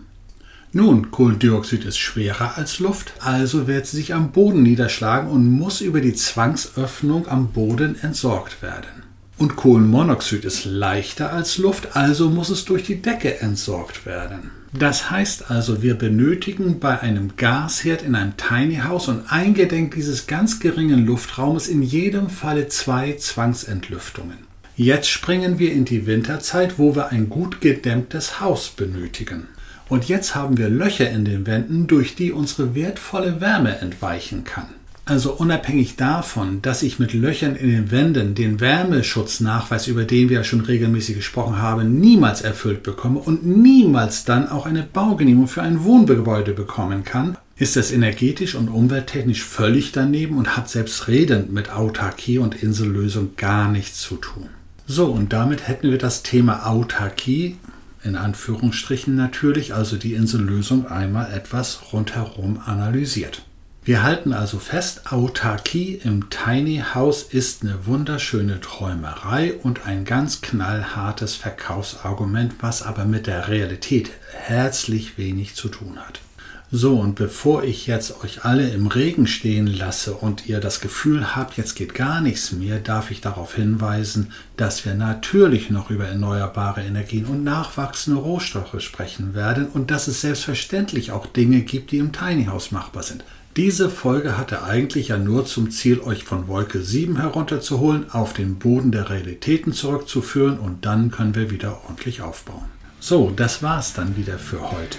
Nun, 0.78 1.10
Kohlendioxid 1.10 1.86
ist 1.86 1.98
schwerer 1.98 2.58
als 2.58 2.80
Luft, 2.80 3.14
also 3.22 3.66
wird 3.66 3.88
sie 3.88 3.96
sich 3.96 4.14
am 4.14 4.34
Boden 4.34 4.62
niederschlagen 4.62 5.30
und 5.30 5.50
muss 5.50 5.80
über 5.80 6.02
die 6.02 6.16
Zwangsöffnung 6.16 7.30
am 7.30 7.54
Boden 7.54 7.96
entsorgt 8.02 8.62
werden. 8.62 9.04
Und 9.38 9.56
Kohlenmonoxid 9.56 10.44
ist 10.44 10.66
leichter 10.66 11.32
als 11.32 11.58
Luft, 11.60 11.96
also 11.96 12.30
muss 12.30 12.50
es 12.50 12.66
durch 12.66 12.84
die 12.84 13.02
Decke 13.02 13.40
entsorgt 13.40 14.06
werden. 14.06 14.52
Das 14.74 15.10
heißt 15.10 15.50
also, 15.50 15.82
wir 15.82 15.94
benötigen 15.94 16.82
bei 16.82 17.00
einem 17.00 17.38
Gasherd 17.38 18.02
in 18.02 18.14
einem 18.14 18.36
Tiny 18.36 18.82
House 18.84 19.08
und 19.08 19.32
eingedenk 19.32 19.96
dieses 19.96 20.28
ganz 20.28 20.60
geringen 20.60 21.06
Luftraumes 21.06 21.70
in 21.70 21.84
jedem 21.84 22.30
Falle 22.30 22.68
zwei 22.68 23.14
Zwangsentlüftungen. 23.14 24.40
Jetzt 24.76 25.10
springen 25.10 25.58
wir 25.58 25.72
in 25.72 25.86
die 25.86 26.06
Winterzeit, 26.06 26.78
wo 26.78 26.98
wir 26.98 27.14
ein 27.14 27.30
gut 27.30 27.62
gedämmtes 27.62 28.42
Haus 28.42 28.68
benötigen. 28.68 29.48
Und 29.88 30.08
jetzt 30.08 30.36
haben 30.36 30.58
wir 30.58 30.70
Löcher 30.70 31.10
in 31.10 31.26
den 31.26 31.46
Wänden, 31.46 31.88
durch 31.88 32.16
die 32.16 32.32
unsere 32.32 32.74
wertvolle 32.74 33.40
Wärme 33.40 33.80
entweichen 33.80 34.44
kann. 34.44 34.68
Also 35.08 35.34
unabhängig 35.34 35.98
davon, 35.98 36.64
dass 36.64 36.82
ich 36.82 36.98
mit 36.98 37.14
Löchern 37.14 37.56
in 37.56 37.70
den 37.70 37.92
Wänden 37.92 38.34
den 38.34 38.60
Wärmeschutznachweis, 38.60 39.86
über 39.86 40.04
den 40.04 40.30
wir 40.30 40.38
ja 40.38 40.44
schon 40.44 40.62
regelmäßig 40.62 41.18
gesprochen 41.18 41.62
haben, 41.62 42.00
niemals 42.00 42.42
erfüllt 42.42 42.82
bekomme 42.82 43.20
und 43.20 43.46
niemals 43.46 44.26
dann 44.26 44.50
auch 44.50 44.66
eine 44.66 44.82
Baugenehmigung 44.82 45.48
für 45.48 45.62
ein 45.62 45.84
Wohngebäude 45.84 46.54
bekommen 46.54 47.04
kann, 47.04 47.38
ist 47.56 47.78
es 47.78 47.92
energetisch 47.92 48.56
und 48.56 48.68
umwelttechnisch 48.68 49.44
völlig 49.44 49.92
daneben 49.92 50.40
und 50.40 50.58
hat 50.58 50.70
selbstredend 50.72 51.54
mit 51.54 51.72
Autarkie 51.72 52.40
und 52.40 52.64
Insellösung 52.64 53.36
gar 53.38 53.72
nichts 53.72 54.02
zu 54.02 54.16
tun. 54.16 54.50
So, 54.88 55.06
und 55.06 55.34
damit 55.34 55.68
hätten 55.68 55.92
wir 55.92 56.00
das 56.00 56.24
Thema 56.24 56.66
Autarkie 56.68 57.58
in 58.06 58.16
Anführungsstrichen 58.16 59.16
natürlich, 59.16 59.74
also 59.74 59.98
die 59.98 60.14
Insellösung 60.14 60.88
einmal 60.88 61.34
etwas 61.34 61.92
rundherum 61.92 62.62
analysiert. 62.66 63.42
Wir 63.84 64.02
halten 64.02 64.34
also 64.34 64.58
fest, 64.58 65.12
Autarkie 65.12 66.02
im 66.04 66.32
Tiny 66.32 66.84
House 66.96 67.22
ist 67.22 67.62
eine 67.62 67.86
wunderschöne 67.86 68.60
Träumerei 68.60 69.54
und 69.54 69.86
ein 69.86 70.06
ganz 70.06 70.42
knallhartes 70.42 71.36
Verkaufsargument, 71.36 72.56
was 72.62 72.82
aber 72.82 73.06
mit 73.06 73.28
der 73.28 73.48
Realität 73.48 74.10
herzlich 74.34 75.20
wenig 75.20 75.54
zu 75.54 75.70
tun 75.70 76.00
hat. 76.00 76.20
So, 76.72 77.00
und 77.00 77.14
bevor 77.14 77.64
ich 77.64 77.86
jetzt 77.86 78.24
euch 78.24 78.44
alle 78.44 78.70
im 78.70 78.88
Regen 78.88 79.28
stehen 79.28 79.68
lasse 79.68 80.14
und 80.14 80.48
ihr 80.48 80.60
das 80.60 80.82
Gefühl 80.82 81.36
habt, 81.36 81.58
jetzt 81.58 81.76
geht 81.76 81.94
gar 81.94 82.22
nichts 82.22 82.52
mehr, 82.52 82.80
darf 82.80 83.12
ich 83.12 83.22
darauf 83.22 83.56
hinweisen, 83.56 84.32
dass 84.58 84.84
wir 84.84 84.96
natürlich 84.96 85.70
noch 85.70 85.92
über 85.92 86.06
erneuerbare 86.06 86.82
Energien 86.82 87.26
und 87.26 87.44
nachwachsende 87.44 88.20
Rohstoffe 88.20 88.82
sprechen 88.82 89.36
werden 89.36 89.68
und 89.68 89.92
dass 89.92 90.08
es 90.08 90.22
selbstverständlich 90.22 91.12
auch 91.12 91.28
Dinge 91.28 91.62
gibt, 91.62 91.92
die 91.92 92.00
im 92.00 92.12
Tiny 92.12 92.46
House 92.46 92.72
machbar 92.72 93.04
sind. 93.04 93.24
Diese 93.56 93.90
Folge 93.90 94.38
hatte 94.38 94.64
eigentlich 94.64 95.10
ja 95.10 95.18
nur 95.18 95.46
zum 95.46 95.72
Ziel, 95.72 96.02
euch 96.02 96.26
von 96.26 96.48
Wolke 96.48 96.82
7 96.82 97.22
herunterzuholen, 97.22 98.12
auf 98.12 98.34
den 98.34 98.56
Boden 98.56 98.92
der 98.92 99.10
Realitäten 99.10 99.72
zurückzuführen 99.72 100.60
und 100.60 100.86
dann 100.86 101.12
können 101.12 101.36
wir 101.36 101.52
wieder 101.52 101.80
ordentlich 101.86 102.22
aufbauen. 102.22 102.66
So, 103.00 103.32
das 103.34 103.62
war's 103.64 103.94
dann 103.94 104.18
wieder 104.18 104.40
für 104.40 104.60
heute. 104.60 104.98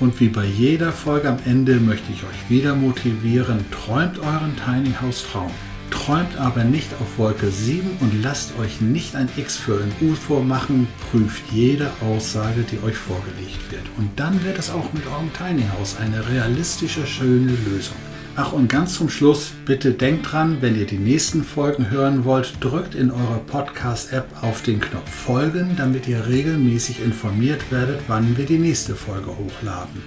Und 0.00 0.18
wie 0.20 0.28
bei 0.28 0.44
jeder 0.44 0.92
Folge 0.92 1.28
am 1.28 1.38
Ende 1.44 1.76
möchte 1.76 2.12
ich 2.12 2.24
euch 2.24 2.50
wieder 2.50 2.74
motivieren, 2.74 3.64
träumt 3.70 4.18
euren 4.18 4.56
Tiny 4.56 4.94
House 5.00 5.24
Traum. 5.30 5.50
Träumt 5.90 6.36
aber 6.38 6.64
nicht 6.64 6.88
auf 7.00 7.18
Wolke 7.18 7.50
7 7.50 7.98
und 8.00 8.22
lasst 8.22 8.58
euch 8.58 8.80
nicht 8.80 9.14
ein 9.14 9.28
X 9.36 9.56
für 9.56 9.74
ein 9.74 9.92
U 10.00 10.14
vormachen. 10.14 10.88
Prüft 11.10 11.42
jede 11.52 11.90
Aussage, 12.00 12.62
die 12.62 12.82
euch 12.82 12.96
vorgelegt 12.96 13.70
wird. 13.70 13.84
Und 13.98 14.10
dann 14.18 14.42
wird 14.42 14.58
es 14.58 14.70
auch 14.70 14.92
mit 14.94 15.06
eurem 15.06 15.30
Tiny 15.34 15.64
House 15.78 15.96
eine 16.00 16.26
realistische, 16.28 17.06
schöne 17.06 17.52
Lösung. 17.66 18.01
Ach 18.34 18.54
und 18.54 18.68
ganz 18.68 18.94
zum 18.94 19.10
Schluss, 19.10 19.52
bitte 19.66 19.92
denkt 19.92 20.32
dran, 20.32 20.56
wenn 20.62 20.78
ihr 20.78 20.86
die 20.86 20.96
nächsten 20.96 21.44
Folgen 21.44 21.90
hören 21.90 22.24
wollt, 22.24 22.54
drückt 22.60 22.94
in 22.94 23.10
eurer 23.10 23.40
Podcast-App 23.46 24.42
auf 24.42 24.62
den 24.62 24.80
Knopf 24.80 25.10
Folgen, 25.10 25.76
damit 25.76 26.08
ihr 26.08 26.26
regelmäßig 26.26 27.02
informiert 27.04 27.70
werdet, 27.70 28.00
wann 28.08 28.38
wir 28.38 28.46
die 28.46 28.56
nächste 28.56 28.94
Folge 28.94 29.36
hochladen. 29.36 30.02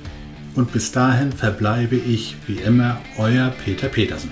Und 0.56 0.72
bis 0.72 0.92
dahin 0.92 1.32
verbleibe 1.34 1.98
ich, 1.98 2.36
wie 2.48 2.56
immer, 2.56 3.00
euer 3.20 3.54
Peter 3.64 3.90
Petersen. 3.90 4.32